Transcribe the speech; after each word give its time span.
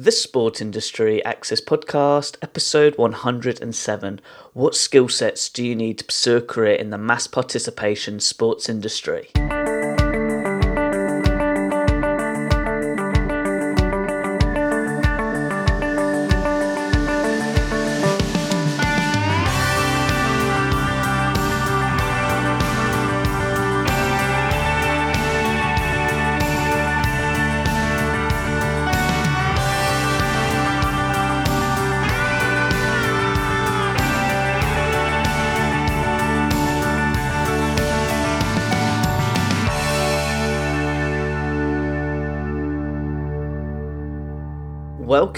The 0.00 0.12
Sport 0.12 0.60
Industry 0.60 1.24
Access 1.24 1.60
Podcast, 1.60 2.36
episode 2.40 2.96
107. 2.98 4.20
What 4.52 4.76
skill 4.76 5.08
sets 5.08 5.48
do 5.48 5.66
you 5.66 5.74
need 5.74 5.98
to 5.98 6.04
pursue 6.04 6.36
a 6.36 6.40
career 6.40 6.76
in 6.76 6.90
the 6.90 6.98
mass 6.98 7.26
participation 7.26 8.20
sports 8.20 8.68
industry? 8.68 9.30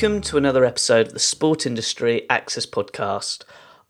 Welcome 0.01 0.23
to 0.23 0.39
another 0.39 0.65
episode 0.65 1.09
of 1.09 1.13
the 1.13 1.19
Sport 1.19 1.67
Industry 1.67 2.25
Access 2.31 2.65
Podcast. 2.65 3.43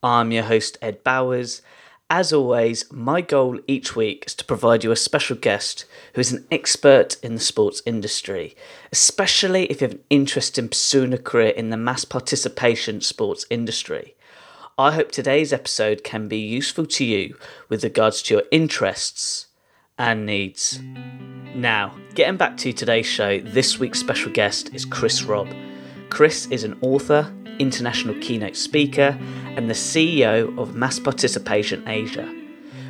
I'm 0.03 0.33
your 0.33 0.43
host, 0.43 0.77
Ed 0.83 1.05
Bowers. 1.05 1.63
As 2.11 2.33
always, 2.33 2.91
my 2.91 3.21
goal 3.21 3.61
each 3.69 3.95
week 3.95 4.25
is 4.27 4.35
to 4.35 4.45
provide 4.45 4.83
you 4.83 4.91
a 4.91 4.97
special 4.97 5.37
guest 5.37 5.85
who 6.15 6.21
is 6.21 6.33
an 6.33 6.45
expert 6.51 7.17
in 7.23 7.35
the 7.35 7.41
sports 7.41 7.81
industry, 7.87 8.57
especially 8.91 9.67
if 9.67 9.81
you 9.81 9.87
have 9.87 9.99
an 9.99 10.05
interest 10.11 10.59
in 10.59 10.69
pursuing 10.69 11.13
a 11.13 11.19
career 11.19 11.51
in 11.51 11.71
the 11.71 11.77
mass 11.77 12.05
participation 12.05 13.01
sports 13.01 13.47
industry. 13.49 14.17
I 14.77 14.91
hope 14.91 15.13
today's 15.13 15.52
episode 15.52 16.02
can 16.02 16.27
be 16.27 16.41
useful 16.41 16.87
to 16.87 17.05
you 17.05 17.37
with 17.69 17.85
regards 17.85 18.21
to 18.23 18.35
your 18.35 18.43
interests 18.51 19.47
and 19.97 20.27
needs. 20.27 20.80
Now, 21.55 21.95
getting 22.17 22.37
back 22.37 22.57
to 22.57 22.73
today's 22.73 23.07
show, 23.07 23.39
this 23.39 23.79
week's 23.79 24.01
special 24.01 24.33
guest 24.33 24.74
is 24.74 24.85
Chris 24.85 25.23
Robb. 25.23 25.47
Chris 26.11 26.47
is 26.47 26.65
an 26.65 26.77
author, 26.83 27.33
international 27.59 28.15
keynote 28.21 28.57
speaker, 28.57 29.16
and 29.57 29.71
the 29.71 29.75
CEO 29.75 30.57
of 30.59 30.75
Mass 30.75 30.99
Participation 30.99 31.87
Asia. 31.89 32.29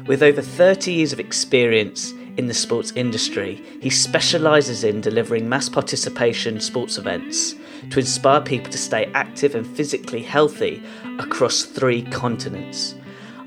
With 0.06 0.22
over 0.22 0.42
30 0.42 0.90
years 0.90 1.12
of 1.12 1.20
experience 1.20 2.12
in 2.36 2.46
the 2.46 2.54
sports 2.54 2.92
industry, 2.96 3.62
he 3.80 3.90
specialises 3.90 4.82
in 4.82 5.02
delivering 5.02 5.48
mass 5.48 5.68
participation 5.68 6.60
sports 6.60 6.96
events 6.96 7.54
to 7.90 8.00
inspire 8.00 8.40
people 8.40 8.72
to 8.72 8.78
stay 8.78 9.10
active 9.14 9.54
and 9.54 9.66
physically 9.66 10.22
healthy 10.22 10.82
across 11.18 11.62
three 11.62 12.02
continents. 12.02 12.94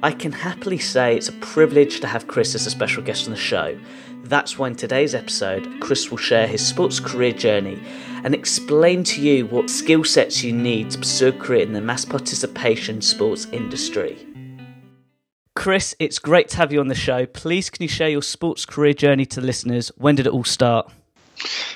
I 0.03 0.11
can 0.11 0.33
happily 0.33 0.79
say 0.79 1.15
it's 1.15 1.29
a 1.29 1.33
privilege 1.33 2.01
to 2.01 2.07
have 2.07 2.27
Chris 2.27 2.55
as 2.55 2.67
a 2.67 2.69
special 2.69 3.01
guest 3.01 3.23
on 3.25 3.31
the 3.31 3.39
show. 3.39 3.79
That's 4.25 4.59
why 4.59 4.67
in 4.67 4.75
today's 4.75 5.15
episode, 5.15 5.79
Chris 5.79 6.11
will 6.11 6.17
share 6.17 6.45
his 6.45 6.65
sports 6.67 6.99
career 6.99 7.31
journey 7.31 7.81
and 8.25 8.35
explain 8.35 9.05
to 9.05 9.21
you 9.21 9.45
what 9.45 9.69
skill 9.69 10.03
sets 10.03 10.43
you 10.43 10.51
need 10.51 10.91
to 10.91 10.97
pursue 10.97 11.29
a 11.29 11.31
career 11.31 11.61
in 11.61 11.71
the 11.71 11.79
mass 11.79 12.03
participation 12.03 13.01
sports 13.01 13.47
industry. 13.53 14.27
Chris, 15.55 15.95
it's 15.99 16.19
great 16.19 16.49
to 16.49 16.57
have 16.57 16.73
you 16.73 16.81
on 16.81 16.89
the 16.89 16.95
show. 16.95 17.25
Please, 17.25 17.69
can 17.69 17.81
you 17.81 17.87
share 17.87 18.09
your 18.09 18.23
sports 18.23 18.65
career 18.65 18.93
journey 18.93 19.25
to 19.27 19.39
listeners? 19.39 19.89
When 19.95 20.15
did 20.15 20.27
it 20.27 20.33
all 20.33 20.43
start? 20.43 20.91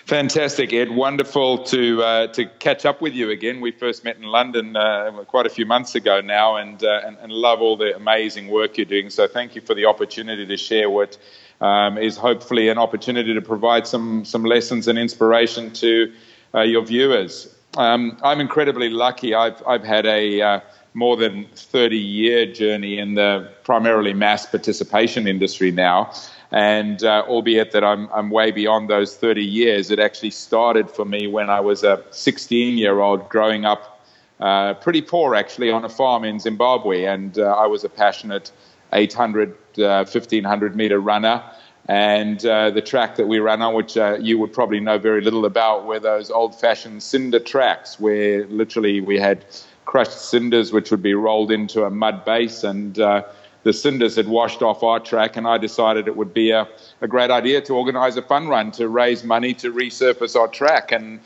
Fantastic, 0.05 0.71
Ed. 0.71 0.89
Wonderful 0.89 1.63
to 1.65 2.01
uh, 2.01 2.27
to 2.27 2.45
catch 2.45 2.85
up 2.85 3.01
with 3.01 3.13
you 3.13 3.29
again. 3.31 3.59
We 3.59 3.71
first 3.71 4.03
met 4.03 4.15
in 4.15 4.23
London 4.23 4.75
uh, 4.75 5.11
quite 5.27 5.45
a 5.45 5.49
few 5.49 5.65
months 5.65 5.95
ago 5.95 6.21
now, 6.21 6.55
and, 6.55 6.81
uh, 6.83 7.01
and, 7.05 7.17
and 7.17 7.31
love 7.31 7.61
all 7.61 7.75
the 7.75 7.95
amazing 7.95 8.47
work 8.47 8.77
you're 8.77 8.85
doing. 8.85 9.09
So 9.09 9.27
thank 9.27 9.55
you 9.55 9.61
for 9.61 9.73
the 9.73 9.85
opportunity 9.85 10.45
to 10.45 10.55
share 10.55 10.89
what 10.89 11.17
um, 11.59 11.97
is 11.97 12.15
hopefully 12.15 12.69
an 12.69 12.77
opportunity 12.77 13.33
to 13.33 13.41
provide 13.41 13.85
some 13.85 14.23
some 14.23 14.45
lessons 14.45 14.87
and 14.87 14.97
inspiration 14.97 15.73
to 15.73 16.13
uh, 16.55 16.61
your 16.61 16.85
viewers. 16.85 17.53
Um, 17.75 18.17
I'm 18.23 18.39
incredibly 18.39 18.89
lucky. 18.89 19.35
I've, 19.35 19.61
I've 19.67 19.83
had 19.83 20.05
a 20.05 20.41
uh, 20.41 20.59
more 20.93 21.15
than 21.15 21.47
30 21.53 21.95
year 21.95 22.51
journey 22.51 22.97
in 22.97 23.13
the 23.13 23.51
primarily 23.63 24.13
mass 24.13 24.45
participation 24.45 25.27
industry 25.27 25.71
now. 25.71 26.11
And 26.51 27.03
uh, 27.03 27.25
albeit 27.27 27.71
that 27.71 27.83
I'm, 27.83 28.09
I'm 28.13 28.29
way 28.29 28.51
beyond 28.51 28.89
those 28.89 29.15
30 29.15 29.43
years, 29.43 29.91
it 29.91 29.99
actually 29.99 30.31
started 30.31 30.89
for 30.89 31.03
me 31.03 31.27
when 31.27 31.49
I 31.49 31.59
was 31.59 31.83
a 31.83 32.03
16 32.11 32.77
year 32.77 32.99
old 32.99 33.27
growing 33.29 33.65
up 33.65 34.01
uh, 34.39 34.75
pretty 34.75 35.01
poor 35.01 35.35
actually 35.35 35.71
on 35.71 35.83
a 35.83 35.89
farm 35.89 36.23
in 36.23 36.39
Zimbabwe. 36.39 37.05
And 37.05 37.37
uh, 37.37 37.43
I 37.43 37.67
was 37.67 37.83
a 37.83 37.89
passionate 37.89 38.51
800, 38.93 39.55
1500 39.75 40.71
uh, 40.71 40.75
meter 40.75 40.99
runner. 40.99 41.43
And 41.89 42.45
uh, 42.45 42.69
the 42.71 42.81
track 42.81 43.15
that 43.15 43.27
we 43.27 43.39
ran 43.39 43.61
on, 43.61 43.73
which 43.73 43.97
uh, 43.97 44.17
you 44.19 44.37
would 44.39 44.51
probably 44.51 44.79
know 44.79 44.97
very 44.97 45.21
little 45.21 45.45
about, 45.45 45.85
were 45.85 45.99
those 45.99 46.29
old 46.29 46.59
fashioned 46.59 47.01
cinder 47.01 47.39
tracks 47.39 47.99
where 47.99 48.45
literally 48.47 48.99
we 48.99 49.17
had 49.19 49.45
crushed 49.85 50.29
cinders 50.29 50.73
which 50.73 50.91
would 50.91 51.01
be 51.01 51.13
rolled 51.13 51.49
into 51.49 51.85
a 51.85 51.89
mud 51.89 52.25
base. 52.25 52.63
And 52.63 52.99
uh, 52.99 53.23
the 53.67 53.73
cinders 53.73 54.15
had 54.15 54.29
washed 54.29 54.61
off 54.61 54.81
our 54.81 54.97
track. 54.97 55.35
And 55.35 55.45
I 55.45 55.57
decided 55.57 56.07
it 56.07 56.15
would 56.15 56.33
be 56.33 56.51
a, 56.51 56.65
a 57.01 57.07
great 57.07 57.29
idea 57.29 57.59
to 57.63 57.73
organize 57.73 58.15
a 58.15 58.21
fun 58.21 58.47
run 58.47 58.71
to 58.71 58.87
raise 58.87 59.25
money 59.25 59.53
to 59.55 59.73
resurface 59.73 60.35
our 60.39 60.47
track. 60.47 60.93
And 60.93 61.19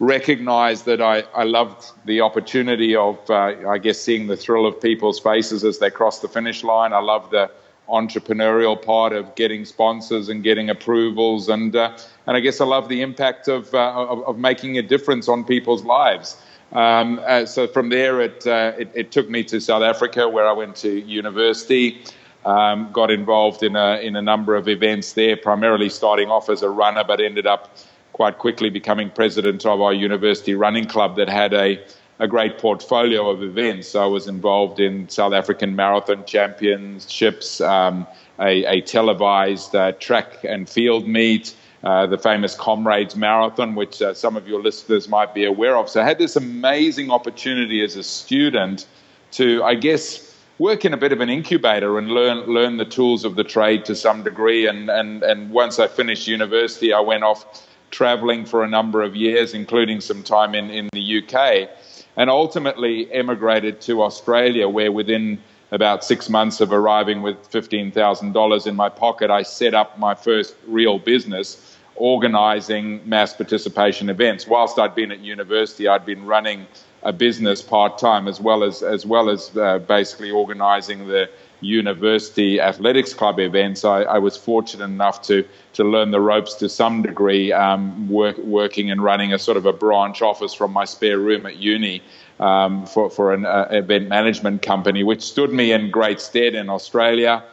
recognized 0.00 0.86
that 0.86 1.00
I, 1.00 1.20
I 1.34 1.44
loved 1.44 1.92
the 2.06 2.22
opportunity 2.22 2.96
of, 2.96 3.18
uh, 3.30 3.68
I 3.68 3.78
guess, 3.78 4.00
seeing 4.00 4.26
the 4.26 4.36
thrill 4.36 4.66
of 4.66 4.80
people's 4.80 5.20
faces 5.20 5.64
as 5.64 5.78
they 5.78 5.90
cross 5.90 6.20
the 6.20 6.28
finish 6.28 6.64
line. 6.64 6.92
I 6.94 6.98
loved 7.00 7.30
the 7.30 7.50
entrepreneurial 7.88 8.80
part 8.80 9.12
of 9.12 9.34
getting 9.34 9.64
sponsors 9.66 10.28
and 10.30 10.42
getting 10.42 10.70
approvals, 10.70 11.48
and 11.48 11.76
uh, 11.76 11.96
and 12.26 12.36
I 12.36 12.40
guess 12.40 12.60
I 12.60 12.64
love 12.64 12.88
the 12.88 13.02
impact 13.02 13.48
of, 13.48 13.72
uh, 13.74 13.92
of, 13.92 14.22
of 14.30 14.38
making 14.38 14.78
a 14.78 14.82
difference 14.82 15.28
on 15.28 15.44
people's 15.44 15.84
lives. 15.84 16.36
Um, 16.72 17.20
uh, 17.24 17.46
so 17.46 17.66
from 17.66 17.90
there, 17.90 18.20
it, 18.20 18.46
uh, 18.46 18.72
it, 18.78 18.90
it 18.94 19.12
took 19.12 19.28
me 19.28 19.44
to 19.44 19.60
South 19.60 19.82
Africa, 19.82 20.28
where 20.28 20.46
I 20.46 20.52
went 20.52 20.76
to 20.76 21.00
university. 21.00 22.02
Um, 22.44 22.90
got 22.92 23.10
involved 23.10 23.62
in 23.62 23.76
a 23.76 23.98
in 23.98 24.16
a 24.16 24.22
number 24.22 24.56
of 24.56 24.68
events 24.68 25.12
there, 25.12 25.36
primarily 25.36 25.88
starting 25.88 26.28
off 26.28 26.50
as 26.50 26.62
a 26.62 26.68
runner, 26.68 27.04
but 27.04 27.20
ended 27.20 27.46
up 27.46 27.76
quite 28.12 28.38
quickly 28.38 28.68
becoming 28.68 29.10
president 29.10 29.64
of 29.64 29.80
our 29.80 29.92
university 29.92 30.54
running 30.54 30.86
club 30.86 31.16
that 31.16 31.28
had 31.28 31.54
a 31.54 31.80
a 32.18 32.28
great 32.28 32.58
portfolio 32.58 33.30
of 33.30 33.42
events. 33.42 33.94
I 33.94 34.06
was 34.06 34.28
involved 34.28 34.80
in 34.80 35.08
South 35.08 35.32
African 35.32 35.74
Marathon 35.74 36.24
Championships, 36.24 37.60
um, 37.60 38.06
a, 38.38 38.64
a, 38.64 38.80
televised 38.82 39.74
uh, 39.74 39.92
track 39.92 40.44
and 40.44 40.68
field 40.68 41.08
meet, 41.08 41.54
uh, 41.84 42.06
the 42.06 42.18
famous 42.18 42.54
Comrades 42.54 43.16
Marathon, 43.16 43.74
which 43.74 44.00
uh, 44.00 44.14
some 44.14 44.36
of 44.36 44.46
your 44.46 44.62
listeners 44.62 45.08
might 45.08 45.34
be 45.34 45.44
aware 45.44 45.76
of. 45.76 45.88
So 45.88 46.00
I 46.00 46.04
had 46.04 46.18
this 46.18 46.36
amazing 46.36 47.10
opportunity 47.10 47.82
as 47.82 47.96
a 47.96 48.02
student 48.02 48.86
to, 49.32 49.62
I 49.64 49.74
guess, 49.74 50.36
work 50.58 50.84
in 50.84 50.92
a 50.92 50.96
bit 50.96 51.12
of 51.12 51.20
an 51.20 51.28
incubator 51.28 51.98
and 51.98 52.08
learn 52.08 52.46
learn 52.46 52.76
the 52.76 52.84
tools 52.84 53.24
of 53.24 53.36
the 53.36 53.44
trade 53.44 53.84
to 53.86 53.96
some 53.96 54.22
degree. 54.22 54.66
And 54.66 54.90
and 54.90 55.22
and 55.22 55.50
once 55.50 55.78
I 55.78 55.88
finished 55.88 56.28
university, 56.28 56.92
I 56.92 57.00
went 57.00 57.24
off 57.24 57.66
traveling 57.90 58.44
for 58.46 58.62
a 58.62 58.68
number 58.68 59.02
of 59.02 59.16
years, 59.16 59.54
including 59.54 60.00
some 60.00 60.22
time 60.22 60.54
in 60.54 60.70
in 60.70 60.88
the 60.92 61.22
UK 61.22 61.68
and 62.16 62.28
ultimately 62.28 63.10
emigrated 63.12 63.80
to 63.82 64.02
Australia, 64.02 64.68
where 64.68 64.92
within 64.92 65.38
about 65.70 66.04
six 66.04 66.28
months 66.28 66.60
of 66.60 66.70
arriving 66.72 67.22
with 67.22 67.36
$15,000 67.50 68.66
in 68.66 68.76
my 68.76 68.90
pocket, 68.90 69.30
I 69.30 69.42
set 69.42 69.72
up 69.72 69.98
my 69.98 70.14
first 70.14 70.54
real 70.66 70.98
business 70.98 71.71
organizing 72.02 73.00
mass 73.08 73.32
participation 73.32 74.10
events. 74.10 74.44
Whilst 74.48 74.76
I'd 74.76 74.92
been 74.92 75.12
at 75.12 75.20
university, 75.20 75.86
I'd 75.86 76.04
been 76.04 76.26
running 76.26 76.66
a 77.04 77.12
business 77.12 77.62
part 77.62 77.96
time 77.96 78.26
as 78.26 78.40
well 78.40 78.64
as 78.64 78.82
as 78.82 79.06
well 79.06 79.30
as 79.30 79.56
uh, 79.56 79.78
basically 79.78 80.30
organizing 80.30 81.06
the 81.06 81.30
university 81.60 82.60
athletics 82.60 83.14
club 83.14 83.38
events, 83.38 83.84
I, 83.84 84.02
I, 84.02 84.18
was 84.18 84.36
fortunate 84.36 84.84
enough 84.84 85.22
to 85.22 85.44
to 85.74 85.84
learn 85.84 86.10
the 86.10 86.20
ropes 86.20 86.54
to 86.54 86.68
some 86.68 87.02
degree, 87.02 87.52
um, 87.52 88.08
work, 88.08 88.36
working 88.38 88.90
and 88.90 89.00
running 89.00 89.32
a 89.32 89.38
sort 89.38 89.56
of 89.56 89.64
a 89.64 89.72
branch 89.72 90.22
office 90.22 90.52
from 90.52 90.72
my 90.72 90.84
spare 90.84 91.20
room 91.20 91.46
at 91.46 91.56
uni 91.56 92.02
um, 92.40 92.84
for 92.84 93.10
for 93.10 93.32
an 93.32 93.46
uh, 93.46 93.68
event 93.70 94.08
management 94.08 94.62
company, 94.62 95.04
which 95.04 95.22
stood 95.22 95.52
me 95.52 95.70
in 95.70 95.90
great 95.90 96.20
stead 96.20 96.54
in 96.56 96.68
Australia. 96.68 97.44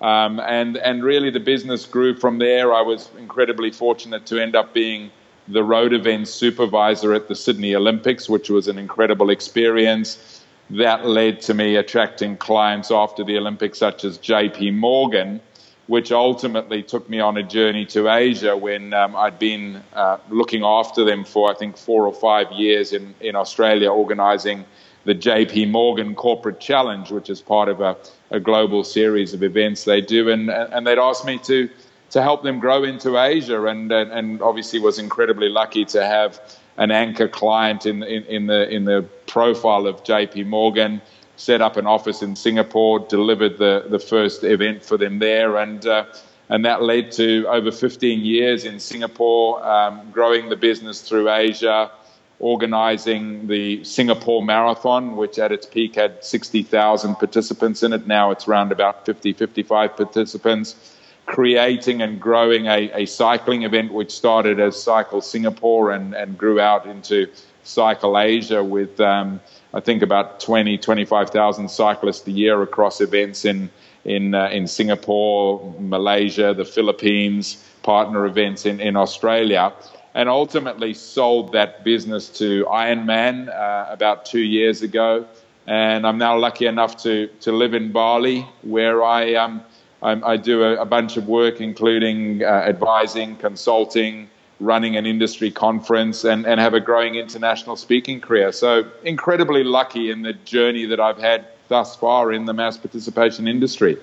Um, 0.00 0.40
and 0.40 0.76
and 0.76 1.02
really 1.02 1.30
the 1.30 1.40
business 1.40 1.86
grew 1.86 2.14
from 2.14 2.38
there. 2.38 2.74
I 2.74 2.82
was 2.82 3.08
incredibly 3.18 3.70
fortunate 3.70 4.26
to 4.26 4.38
end 4.38 4.54
up 4.54 4.74
being 4.74 5.10
the 5.48 5.62
road 5.62 5.92
events 5.92 6.30
supervisor 6.30 7.14
at 7.14 7.28
the 7.28 7.34
Sydney 7.34 7.74
Olympics, 7.74 8.28
which 8.28 8.50
was 8.50 8.68
an 8.68 8.78
incredible 8.78 9.30
experience 9.30 10.44
that 10.70 11.06
led 11.06 11.40
to 11.42 11.54
me 11.54 11.76
attracting 11.76 12.36
clients 12.36 12.90
after 12.90 13.22
the 13.22 13.36
Olympics, 13.38 13.78
such 13.78 14.04
as 14.04 14.18
JP 14.18 14.74
Morgan, 14.74 15.40
which 15.86 16.10
ultimately 16.10 16.82
took 16.82 17.08
me 17.08 17.20
on 17.20 17.36
a 17.36 17.42
journey 17.42 17.86
to 17.86 18.08
Asia 18.08 18.56
when 18.56 18.92
um, 18.92 19.14
I'd 19.14 19.38
been 19.38 19.82
uh, 19.92 20.18
looking 20.28 20.64
after 20.64 21.04
them 21.04 21.24
for, 21.24 21.50
I 21.50 21.54
think, 21.54 21.76
four 21.76 22.06
or 22.06 22.12
five 22.12 22.50
years 22.50 22.92
in, 22.92 23.14
in 23.20 23.36
Australia, 23.36 23.90
organizing 23.90 24.64
the 25.06 25.14
JP 25.14 25.70
Morgan 25.70 26.14
Corporate 26.14 26.60
Challenge, 26.60 27.10
which 27.10 27.30
is 27.30 27.40
part 27.40 27.68
of 27.68 27.80
a, 27.80 27.96
a 28.30 28.40
global 28.40 28.84
series 28.84 29.32
of 29.32 29.42
events 29.42 29.84
they 29.84 30.00
do. 30.00 30.28
And, 30.30 30.50
and 30.50 30.86
they'd 30.86 30.98
asked 30.98 31.24
me 31.24 31.38
to, 31.38 31.70
to 32.10 32.22
help 32.22 32.42
them 32.42 32.58
grow 32.58 32.84
into 32.84 33.16
Asia, 33.16 33.64
and, 33.64 33.90
and 33.90 34.42
obviously 34.42 34.80
was 34.80 34.98
incredibly 34.98 35.48
lucky 35.48 35.84
to 35.86 36.04
have 36.04 36.40
an 36.76 36.90
anchor 36.90 37.28
client 37.28 37.86
in, 37.86 38.02
in, 38.02 38.24
in 38.24 38.46
the, 38.46 38.68
in 38.68 38.84
the 38.84 39.02
profile 39.26 39.86
of 39.86 40.04
JP 40.04 40.46
Morgan 40.46 41.00
set 41.36 41.60
up 41.60 41.76
an 41.76 41.86
office 41.86 42.22
in 42.22 42.34
Singapore, 42.34 42.98
delivered 42.98 43.58
the, 43.58 43.86
the 43.88 43.98
first 43.98 44.42
event 44.42 44.82
for 44.84 44.96
them 44.96 45.18
there, 45.18 45.56
and 45.58 45.86
uh, 45.86 46.04
and 46.48 46.64
that 46.64 46.82
led 46.82 47.10
to 47.12 47.44
over 47.48 47.72
15 47.72 48.20
years 48.20 48.64
in 48.64 48.78
Singapore, 48.78 49.66
um, 49.66 50.10
growing 50.12 50.48
the 50.48 50.56
business 50.56 51.00
through 51.00 51.28
Asia, 51.28 51.90
organizing 52.38 53.46
the 53.46 53.82
Singapore 53.84 54.44
Marathon, 54.44 55.16
which 55.16 55.38
at 55.38 55.52
its 55.52 55.66
peak 55.66 55.94
had 55.94 56.22
60,000 56.22 57.14
participants 57.16 57.82
in 57.82 57.92
it. 57.92 58.06
Now 58.06 58.30
it's 58.30 58.46
around 58.46 58.72
about 58.72 59.06
50, 59.06 59.32
55 59.32 59.96
participants. 59.96 60.92
Creating 61.24 62.02
and 62.02 62.20
growing 62.20 62.66
a, 62.66 62.90
a 62.92 63.06
cycling 63.06 63.62
event, 63.62 63.92
which 63.92 64.12
started 64.12 64.60
as 64.60 64.80
Cycle 64.80 65.20
Singapore 65.20 65.90
and, 65.90 66.14
and 66.14 66.38
grew 66.38 66.60
out 66.60 66.86
into 66.86 67.26
Cycle 67.64 68.16
Asia 68.16 68.62
with 68.62 69.00
um, 69.00 69.40
I 69.74 69.80
think 69.80 70.02
about 70.02 70.38
20, 70.38 70.78
25,000 70.78 71.68
cyclists 71.68 72.26
a 72.28 72.30
year 72.30 72.62
across 72.62 73.00
events 73.00 73.44
in 73.44 73.70
in 74.04 74.34
uh, 74.34 74.48
in 74.52 74.68
Singapore, 74.68 75.74
Malaysia, 75.80 76.54
the 76.54 76.64
Philippines, 76.64 77.62
partner 77.82 78.24
events 78.24 78.64
in, 78.64 78.80
in 78.80 78.96
Australia, 78.96 79.72
and 80.16 80.30
ultimately 80.30 80.94
sold 80.94 81.52
that 81.52 81.84
business 81.84 82.30
to 82.30 82.64
Ironman 82.64 83.48
uh, 83.48 83.86
about 83.88 84.24
two 84.24 84.40
years 84.40 84.80
ago. 84.80 85.26
And 85.66 86.06
I'm 86.06 86.16
now 86.16 86.38
lucky 86.38 86.66
enough 86.66 86.96
to 87.04 87.28
to 87.40 87.52
live 87.52 87.74
in 87.74 87.92
Bali, 87.92 88.46
where 88.62 89.04
I 89.04 89.34
um 89.34 89.62
I 90.02 90.36
do 90.36 90.62
a, 90.62 90.82
a, 90.82 90.84
bunch 90.84 91.16
of 91.16 91.26
work, 91.26 91.60
including 91.60 92.44
uh, 92.44 92.46
advising, 92.46 93.36
consulting 93.36 94.28
running 94.60 94.96
an 94.96 95.04
industry 95.04 95.50
conference 95.50 96.24
and, 96.24 96.46
and 96.46 96.60
have 96.60 96.74
a 96.74 96.80
growing 96.80 97.16
international 97.16 97.76
speaking 97.76 98.20
career. 98.20 98.52
So, 98.52 98.84
incredibly 99.04 99.64
lucky 99.64 100.10
in 100.10 100.22
the 100.22 100.32
journey 100.32 100.86
that 100.86 101.00
I've 101.00 101.18
had 101.18 101.46
thus 101.68 101.96
far 101.96 102.32
in 102.32 102.44
the 102.46 102.54
mass 102.54 102.76
participation 102.78 103.48
industry. 103.48 103.98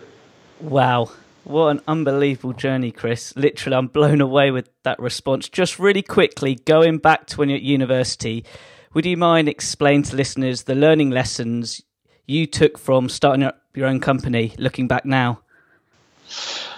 Wow. 0.62 1.10
What 1.44 1.68
an 1.70 1.82
unbelievable 1.88 2.54
journey, 2.54 2.92
Chris. 2.92 3.36
Literally, 3.36 3.76
I'm 3.76 3.88
blown 3.88 4.22
away 4.22 4.52
with 4.52 4.70
that 4.84 5.00
response. 5.00 5.50
Just 5.50 5.78
really 5.78 6.02
quickly, 6.02 6.56
going 6.56 7.00
back 7.00 7.28
to 7.28 7.38
when 7.38 7.50
you're 7.50 7.58
at 7.58 7.64
university, 7.64 8.46
would 8.94 9.06
you 9.06 9.18
mind 9.18 9.50
explaining 9.50 10.04
to 10.04 10.16
listeners 10.16 10.64
the 10.64 10.76
learning 10.76 11.10
lessons 11.10 11.82
you 12.26 12.46
took 12.46 12.78
from 12.78 13.10
starting 13.10 13.44
up 13.44 13.62
your 13.74 13.88
own 13.88 14.00
company 14.00 14.54
looking 14.58 14.88
back 14.88 15.04
now? 15.04 15.42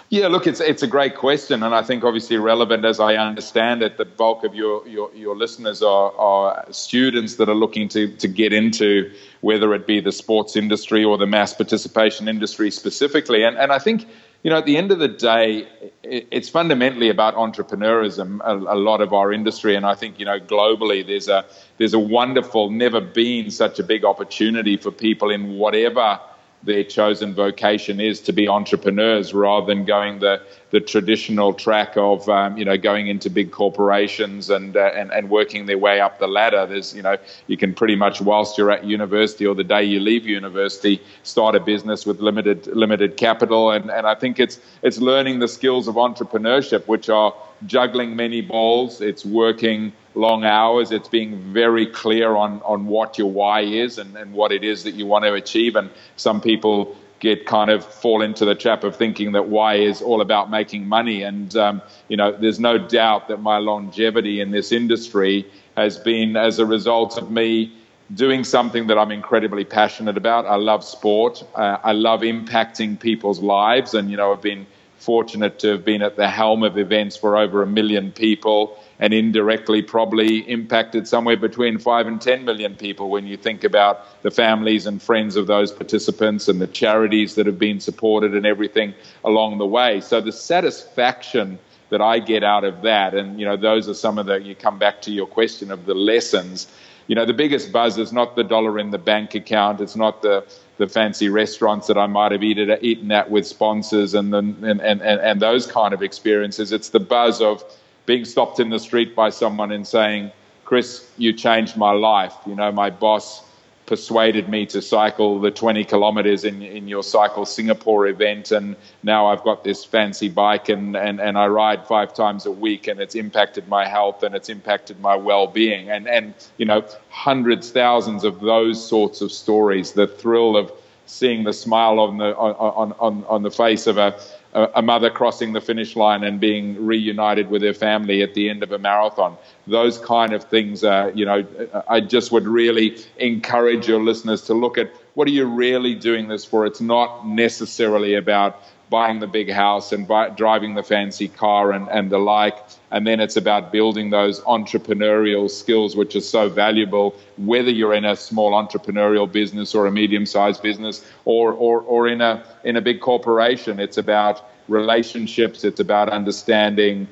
Yeah, 0.09 0.27
look, 0.27 0.45
it's 0.45 0.59
it's 0.59 0.83
a 0.83 0.87
great 0.87 1.15
question, 1.15 1.63
and 1.63 1.73
I 1.73 1.81
think 1.81 2.03
obviously 2.03 2.37
relevant 2.37 2.85
as 2.85 2.99
I 2.99 3.15
understand 3.15 3.81
it. 3.81 3.97
The 3.97 4.05
bulk 4.05 4.43
of 4.43 4.53
your 4.53 4.87
your, 4.87 5.13
your 5.13 5.35
listeners 5.35 5.81
are, 5.81 6.15
are 6.15 6.65
students 6.71 7.35
that 7.35 7.49
are 7.49 7.55
looking 7.55 7.87
to 7.89 8.15
to 8.17 8.27
get 8.27 8.53
into 8.53 9.11
whether 9.41 9.73
it 9.73 9.87
be 9.87 9.99
the 9.99 10.11
sports 10.11 10.55
industry 10.55 11.03
or 11.03 11.17
the 11.17 11.25
mass 11.25 11.53
participation 11.53 12.27
industry 12.27 12.69
specifically. 12.69 13.43
And 13.43 13.57
and 13.57 13.71
I 13.71 13.79
think 13.79 14.07
you 14.45 14.51
know 14.51 14.57
at 14.57 14.65
the 14.67 14.77
end 14.77 14.91
of 14.91 14.99
the 14.99 15.07
day, 15.07 15.67
it's 16.03 16.49
fundamentally 16.49 17.09
about 17.09 17.33
entrepreneurism. 17.33 18.39
A, 18.43 18.53
a 18.53 18.77
lot 18.77 19.01
of 19.01 19.11
our 19.11 19.33
industry, 19.33 19.75
and 19.75 19.87
I 19.87 19.95
think 19.95 20.19
you 20.19 20.25
know 20.25 20.39
globally, 20.39 21.05
there's 21.05 21.27
a 21.27 21.45
there's 21.79 21.95
a 21.95 21.99
wonderful, 21.99 22.69
never 22.69 23.01
been 23.01 23.49
such 23.49 23.79
a 23.79 23.83
big 23.83 24.05
opportunity 24.05 24.77
for 24.77 24.91
people 24.91 25.31
in 25.31 25.57
whatever 25.57 26.19
their 26.65 26.83
chosen 26.83 27.33
vocation 27.33 27.99
is 27.99 28.19
to 28.21 28.33
be 28.33 28.47
entrepreneurs 28.47 29.33
rather 29.33 29.65
than 29.67 29.85
going 29.85 30.19
the, 30.19 30.41
the 30.71 30.79
traditional 30.79 31.53
track 31.53 31.93
of 31.95 32.27
um, 32.27 32.57
you 32.57 32.65
know 32.65 32.77
going 32.77 33.07
into 33.07 33.29
big 33.29 33.51
corporations 33.51 34.49
and, 34.49 34.75
uh, 34.75 34.91
and 34.95 35.11
and 35.11 35.29
working 35.29 35.65
their 35.67 35.77
way 35.77 36.01
up 36.01 36.19
the 36.19 36.27
ladder. 36.27 36.65
There's 36.65 36.93
you 36.95 37.01
know 37.01 37.17
you 37.47 37.55
can 37.55 37.73
pretty 37.73 37.95
much 37.95 38.19
whilst 38.21 38.57
you're 38.57 38.71
at 38.71 38.83
university 38.83 39.45
or 39.45 39.55
the 39.55 39.63
day 39.63 39.83
you 39.83 39.99
leave 39.99 40.25
university 40.25 41.01
start 41.23 41.55
a 41.55 41.59
business 41.59 42.05
with 42.05 42.19
limited 42.19 42.67
limited 42.67 43.15
capital 43.17 43.71
and, 43.71 43.89
and 43.89 44.07
I 44.07 44.15
think 44.15 44.39
it's 44.39 44.59
it's 44.81 44.97
learning 44.97 45.39
the 45.39 45.47
skills 45.47 45.87
of 45.87 45.95
entrepreneurship 45.95 46.87
which 46.87 47.09
are 47.09 47.33
juggling 47.65 48.15
many 48.15 48.41
balls. 48.41 49.01
It's 49.01 49.25
working 49.25 49.93
long 50.15 50.45
hours. 50.45 50.91
It's 50.91 51.09
being 51.09 51.53
very 51.53 51.85
clear 51.85 52.35
on, 52.35 52.61
on 52.63 52.87
what 52.87 53.17
your 53.17 53.31
why 53.31 53.61
is 53.61 53.97
and, 53.97 54.15
and 54.15 54.33
what 54.33 54.51
it 54.51 54.63
is 54.63 54.83
that 54.83 54.95
you 54.95 55.05
want 55.05 55.25
to 55.25 55.33
achieve. 55.33 55.75
And 55.75 55.89
some 56.15 56.41
people 56.41 56.95
get 57.19 57.45
kind 57.45 57.69
of 57.69 57.83
fall 57.83 58.21
into 58.21 58.45
the 58.45 58.55
trap 58.55 58.83
of 58.83 58.95
thinking 58.95 59.31
that 59.31 59.47
why 59.47 59.75
is 59.75 60.01
all 60.01 60.21
about 60.21 60.49
making 60.49 60.87
money. 60.87 61.23
And, 61.23 61.55
um, 61.55 61.81
you 62.07 62.17
know, 62.17 62.31
there's 62.31 62.59
no 62.59 62.77
doubt 62.77 63.27
that 63.29 63.41
my 63.41 63.57
longevity 63.57 64.41
in 64.41 64.51
this 64.51 64.71
industry 64.71 65.45
has 65.75 65.97
been 65.97 66.35
as 66.37 66.59
a 66.59 66.65
result 66.65 67.17
of 67.17 67.31
me 67.31 67.71
doing 68.13 68.43
something 68.43 68.87
that 68.87 68.97
I'm 68.97 69.11
incredibly 69.11 69.65
passionate 69.65 70.17
about. 70.17 70.45
I 70.45 70.55
love 70.55 70.83
sport. 70.83 71.43
Uh, 71.55 71.77
I 71.83 71.93
love 71.93 72.21
impacting 72.21 72.99
people's 72.99 73.39
lives. 73.39 73.93
And, 73.93 74.11
you 74.11 74.17
know, 74.17 74.31
I've 74.31 74.41
been 74.41 74.67
fortunate 74.97 75.59
to 75.59 75.69
have 75.69 75.85
been 75.85 76.01
at 76.01 76.15
the 76.15 76.27
helm 76.27 76.63
of 76.63 76.77
events 76.77 77.17
for 77.17 77.37
over 77.37 77.63
a 77.63 77.67
million 77.67 78.11
people 78.11 78.77
and 78.99 79.13
indirectly 79.13 79.81
probably 79.81 80.39
impacted 80.49 81.07
somewhere 81.07 81.37
between 81.37 81.77
5 81.77 82.07
and 82.07 82.21
10 82.21 82.45
million 82.45 82.75
people 82.75 83.09
when 83.09 83.27
you 83.27 83.37
think 83.37 83.63
about 83.63 84.21
the 84.23 84.31
families 84.31 84.85
and 84.85 85.01
friends 85.01 85.35
of 85.35 85.47
those 85.47 85.71
participants 85.71 86.47
and 86.47 86.61
the 86.61 86.67
charities 86.67 87.35
that 87.35 87.45
have 87.45 87.59
been 87.59 87.79
supported 87.79 88.33
and 88.33 88.45
everything 88.45 88.93
along 89.23 89.57
the 89.57 89.65
way. 89.65 89.99
So 90.01 90.21
the 90.21 90.31
satisfaction 90.31 91.59
that 91.89 92.01
I 92.01 92.19
get 92.19 92.43
out 92.43 92.63
of 92.63 92.81
that, 92.83 93.13
and 93.13 93.39
you 93.39 93.45
know, 93.45 93.57
those 93.57 93.87
are 93.89 93.93
some 93.93 94.17
of 94.17 94.25
the, 94.25 94.41
you 94.41 94.55
come 94.55 94.79
back 94.79 95.01
to 95.03 95.11
your 95.11 95.27
question 95.27 95.71
of 95.71 95.85
the 95.85 95.93
lessons. 95.93 96.67
You 97.07 97.15
know, 97.15 97.25
the 97.25 97.33
biggest 97.33 97.71
buzz 97.71 97.97
is 97.97 98.11
not 98.11 98.35
the 98.35 98.43
dollar 98.43 98.79
in 98.79 98.89
the 98.91 98.97
bank 98.97 99.35
account, 99.35 99.81
it's 99.81 99.95
not 99.95 100.21
the 100.21 100.45
the 100.77 100.87
fancy 100.87 101.29
restaurants 101.29 101.87
that 101.87 101.97
I 101.97 102.07
might 102.07 102.31
have 102.31 102.43
eaten, 102.43 102.77
eaten 102.81 103.11
at 103.11 103.31
with 103.31 103.47
sponsors 103.47 104.13
and, 104.13 104.33
the, 104.33 104.39
and, 104.39 104.81
and, 104.81 105.01
and 105.01 105.41
those 105.41 105.67
kind 105.67 105.93
of 105.93 106.03
experiences. 106.03 106.71
It's 106.71 106.89
the 106.89 106.99
buzz 106.99 107.41
of 107.41 107.63
being 108.05 108.25
stopped 108.25 108.59
in 108.59 108.69
the 108.69 108.79
street 108.79 109.15
by 109.15 109.29
someone 109.29 109.71
and 109.71 109.85
saying, 109.85 110.31
Chris, 110.63 111.09
you 111.17 111.33
changed 111.33 111.77
my 111.77 111.91
life. 111.91 112.33
You 112.45 112.55
know, 112.55 112.71
my 112.71 112.89
boss 112.89 113.43
persuaded 113.85 114.49
me 114.49 114.65
to 114.65 114.81
cycle 114.81 115.39
the 115.39 115.51
20 115.51 115.83
kilometers 115.83 116.43
in, 116.43 116.61
in 116.61 116.87
your 116.87 117.03
Cycle 117.03 117.45
Singapore 117.45 118.07
event. 118.07 118.51
And 118.51 118.75
now 119.03 119.27
I've 119.27 119.43
got 119.43 119.63
this 119.63 119.85
fancy 119.85 120.27
bike 120.27 120.69
and, 120.69 120.95
and, 120.95 121.19
and 121.19 121.37
I 121.37 121.47
ride 121.47 121.85
five 121.85 122.13
times 122.13 122.45
a 122.45 122.51
week 122.51 122.87
and 122.87 122.99
it's 122.99 123.15
impacted 123.15 123.67
my 123.67 123.87
health 123.87 124.23
and 124.23 124.33
it's 124.33 124.49
impacted 124.49 124.99
my 124.99 125.15
well 125.15 125.47
being. 125.47 125.89
And, 125.91 126.07
and, 126.07 126.33
you 126.57 126.65
know, 126.65 126.83
hundreds, 127.09 127.71
thousands 127.71 128.23
of 128.23 128.39
those 128.39 128.85
sorts 128.85 129.21
of 129.21 129.31
stories, 129.31 129.91
the 129.91 130.07
thrill 130.07 130.57
of 130.57 130.71
seeing 131.05 131.43
the 131.43 131.53
smile 131.53 131.99
on 131.99 132.17
the, 132.17 132.35
on, 132.35 132.93
on, 132.99 133.23
on 133.25 133.43
the 133.43 133.51
face 133.51 133.87
of 133.87 133.97
a, 133.97 134.19
a 134.53 134.81
mother 134.81 135.09
crossing 135.09 135.53
the 135.53 135.61
finish 135.61 135.95
line 135.95 136.23
and 136.23 136.39
being 136.39 136.85
reunited 136.85 137.49
with 137.49 137.61
her 137.61 137.73
family 137.73 138.21
at 138.21 138.33
the 138.33 138.49
end 138.49 138.63
of 138.63 138.71
a 138.71 138.79
marathon. 138.79 139.37
Those 139.67 139.97
kind 139.97 140.33
of 140.33 140.45
things, 140.45 140.83
are, 140.83 141.11
you 141.11 141.25
know, 141.25 141.45
I 141.89 141.99
just 141.99 142.31
would 142.31 142.47
really 142.47 142.97
encourage 143.17 143.87
your 143.87 144.01
listeners 144.01 144.43
to 144.43 144.53
look 144.53 144.77
at 144.77 144.91
what 145.13 145.27
are 145.27 145.31
you 145.31 145.45
really 145.45 145.93
doing 145.95 146.27
this 146.27 146.45
for. 146.45 146.65
It's 146.65 146.81
not 146.81 147.27
necessarily 147.27 148.15
about 148.15 148.61
buying 148.89 149.19
the 149.19 149.27
big 149.27 149.51
house 149.51 149.91
and 149.91 150.07
buy, 150.07 150.29
driving 150.29 150.75
the 150.75 150.83
fancy 150.83 151.27
car 151.27 151.71
and, 151.71 151.87
and 151.89 152.09
the 152.09 152.17
like. 152.17 152.57
And 152.91 153.05
then 153.05 153.19
it's 153.19 153.35
about 153.35 153.71
building 153.71 154.09
those 154.09 154.41
entrepreneurial 154.41 155.49
skills, 155.49 155.95
which 155.95 156.15
are 156.15 156.21
so 156.21 156.49
valuable, 156.49 157.15
whether 157.37 157.71
you're 157.71 157.93
in 157.93 158.05
a 158.05 158.15
small 158.15 158.51
entrepreneurial 158.51 159.31
business 159.31 159.75
or 159.75 159.85
a 159.87 159.91
medium 159.91 160.25
sized 160.25 160.61
business 160.61 161.05
or, 161.25 161.51
or, 161.53 161.81
or 161.81 162.07
in, 162.07 162.21
a, 162.21 162.43
in 162.63 162.75
a 162.75 162.81
big 162.81 163.01
corporation. 163.01 163.79
It's 163.79 163.97
about 163.97 164.49
relationships, 164.67 165.63
it's 165.63 165.79
about 165.79 166.09
understanding 166.09 167.07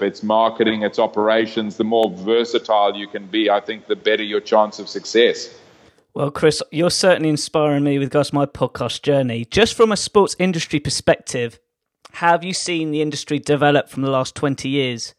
it's 0.00 0.22
marketing, 0.22 0.82
it's 0.82 0.98
operations. 0.98 1.76
The 1.76 1.84
more 1.84 2.10
versatile 2.10 2.96
you 2.96 3.06
can 3.06 3.26
be, 3.26 3.50
I 3.50 3.60
think 3.60 3.86
the 3.86 3.96
better 3.96 4.22
your 4.22 4.40
chance 4.40 4.78
of 4.78 4.88
success. 4.88 5.54
Well, 6.14 6.30
Chris, 6.30 6.62
you're 6.70 6.90
certainly 6.90 7.30
inspiring 7.30 7.84
me 7.84 7.98
with 7.98 8.08
regards 8.08 8.30
to 8.30 8.34
my 8.34 8.44
podcast 8.44 9.02
journey. 9.02 9.46
Just 9.46 9.74
from 9.74 9.90
a 9.90 9.96
sports 9.96 10.36
industry 10.38 10.78
perspective, 10.78 11.58
have 12.12 12.44
you 12.44 12.52
seen 12.52 12.90
the 12.90 13.00
industry 13.00 13.38
develop 13.38 13.88
from 13.88 14.02
the 14.02 14.10
last 14.10 14.34
20 14.34 14.68
years? 14.68 15.14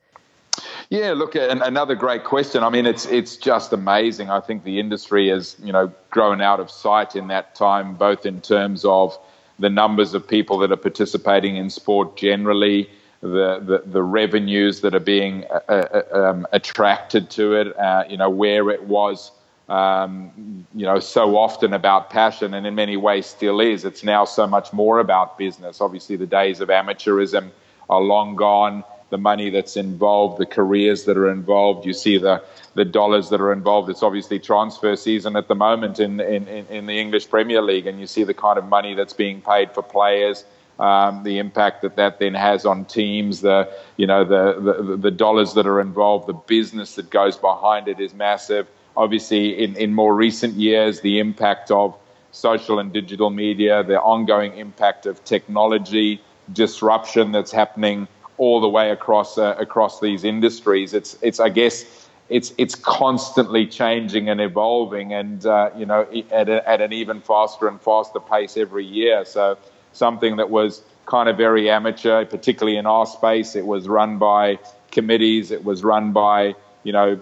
Yeah, 0.89 1.13
look, 1.13 1.33
another 1.33 1.95
great 1.95 2.23
question. 2.23 2.63
I 2.63 2.69
mean, 2.69 2.85
it's 2.85 3.07
it's 3.07 3.37
just 3.37 3.73
amazing. 3.73 4.29
I 4.29 4.39
think 4.39 4.63
the 4.63 4.79
industry 4.79 5.29
has, 5.29 5.55
you 5.63 5.73
know, 5.73 5.91
grown 6.11 6.41
out 6.41 6.59
of 6.59 6.69
sight 6.69 7.15
in 7.15 7.27
that 7.29 7.55
time, 7.55 7.95
both 7.95 8.27
in 8.27 8.39
terms 8.39 8.85
of 8.85 9.17
the 9.57 9.71
numbers 9.71 10.13
of 10.13 10.27
people 10.27 10.59
that 10.59 10.71
are 10.71 10.77
participating 10.77 11.55
in 11.55 11.71
sport 11.71 12.15
generally, 12.15 12.87
the, 13.21 13.59
the, 13.59 13.83
the 13.85 14.03
revenues 14.03 14.81
that 14.81 14.93
are 14.93 14.99
being 14.99 15.45
uh, 15.45 15.59
uh, 15.69 16.03
um, 16.11 16.45
attracted 16.51 17.31
to 17.31 17.53
it, 17.53 17.79
uh, 17.79 18.03
you 18.07 18.17
know, 18.17 18.29
where 18.29 18.69
it 18.69 18.83
was, 18.83 19.31
um, 19.69 20.65
you 20.75 20.85
know, 20.85 20.99
so 20.99 21.37
often 21.37 21.73
about 21.73 22.09
passion 22.09 22.53
and 22.53 22.67
in 22.67 22.75
many 22.75 22.97
ways 22.97 23.25
still 23.25 23.59
is. 23.59 23.85
It's 23.85 24.03
now 24.03 24.25
so 24.25 24.45
much 24.45 24.73
more 24.73 24.99
about 24.99 25.37
business. 25.37 25.81
Obviously, 25.81 26.15
the 26.15 26.27
days 26.27 26.59
of 26.59 26.69
amateurism 26.69 27.51
are 27.89 28.01
long 28.01 28.35
gone. 28.35 28.83
The 29.09 29.17
money 29.17 29.51
that's 29.51 29.77
involved, 29.77 30.39
the 30.39 30.45
careers 30.45 31.05
that 31.05 31.17
are 31.17 31.29
involved, 31.29 31.85
you 31.85 31.93
see 31.93 32.17
the, 32.17 32.43
the 32.73 32.83
dollars 32.83 33.29
that 33.29 33.41
are 33.41 33.53
involved. 33.53 33.89
It's 33.89 34.01
obviously 34.03 34.39
transfer 34.39 34.95
season 34.95 35.35
at 35.35 35.47
the 35.47 35.55
moment 35.55 35.99
in, 35.99 36.19
in, 36.19 36.47
in 36.47 36.85
the 36.87 36.99
English 36.99 37.29
Premier 37.29 37.61
League, 37.61 37.85
and 37.85 37.99
you 37.99 38.07
see 38.07 38.23
the 38.23 38.33
kind 38.33 38.57
of 38.57 38.65
money 38.65 38.95
that's 38.95 39.13
being 39.13 39.41
paid 39.41 39.71
for 39.71 39.83
players 39.83 40.43
um, 40.79 41.23
the 41.23 41.37
impact 41.37 41.83
that 41.83 41.95
that 41.97 42.19
then 42.19 42.33
has 42.33 42.65
on 42.65 42.85
teams, 42.85 43.41
the 43.41 43.71
you 43.97 44.07
know 44.07 44.23
the, 44.23 44.59
the, 44.59 44.97
the 44.97 45.11
dollars 45.11 45.53
that 45.53 45.67
are 45.67 45.79
involved, 45.79 46.27
the 46.27 46.33
business 46.33 46.95
that 46.95 47.09
goes 47.09 47.37
behind 47.37 47.87
it 47.87 47.99
is 47.99 48.13
massive. 48.13 48.67
Obviously, 48.95 49.63
in 49.63 49.75
in 49.75 49.93
more 49.93 50.15
recent 50.15 50.53
years, 50.55 51.01
the 51.01 51.19
impact 51.19 51.71
of 51.71 51.95
social 52.31 52.79
and 52.79 52.91
digital 52.91 53.29
media, 53.29 53.83
the 53.83 53.99
ongoing 54.01 54.57
impact 54.57 55.05
of 55.05 55.23
technology 55.23 56.21
disruption 56.51 57.31
that's 57.31 57.51
happening 57.51 58.07
all 58.37 58.59
the 58.59 58.67
way 58.67 58.91
across 58.91 59.37
uh, 59.37 59.55
across 59.57 59.99
these 59.99 60.23
industries. 60.23 60.93
It's 60.93 61.17
it's 61.21 61.39
I 61.39 61.49
guess 61.49 61.85
it's 62.29 62.53
it's 62.57 62.75
constantly 62.75 63.65
changing 63.67 64.29
and 64.29 64.41
evolving, 64.41 65.13
and 65.13 65.45
uh, 65.45 65.69
you 65.77 65.85
know 65.85 66.07
at, 66.31 66.49
a, 66.49 66.67
at 66.67 66.81
an 66.81 66.93
even 66.93 67.21
faster 67.21 67.67
and 67.67 67.79
faster 67.81 68.19
pace 68.19 68.57
every 68.57 68.85
year. 68.85 69.25
So 69.25 69.57
something 69.93 70.37
that 70.37 70.49
was 70.49 70.81
kind 71.05 71.29
of 71.29 71.37
very 71.37 71.69
amateur, 71.69 72.25
particularly 72.25 72.77
in 72.77 72.85
our 72.85 73.05
space. 73.05 73.55
It 73.55 73.65
was 73.65 73.87
run 73.87 74.17
by 74.17 74.59
committees. 74.91 75.51
It 75.51 75.63
was 75.63 75.83
run 75.83 76.11
by 76.11 76.55
you 76.83 76.91
know 76.91 77.19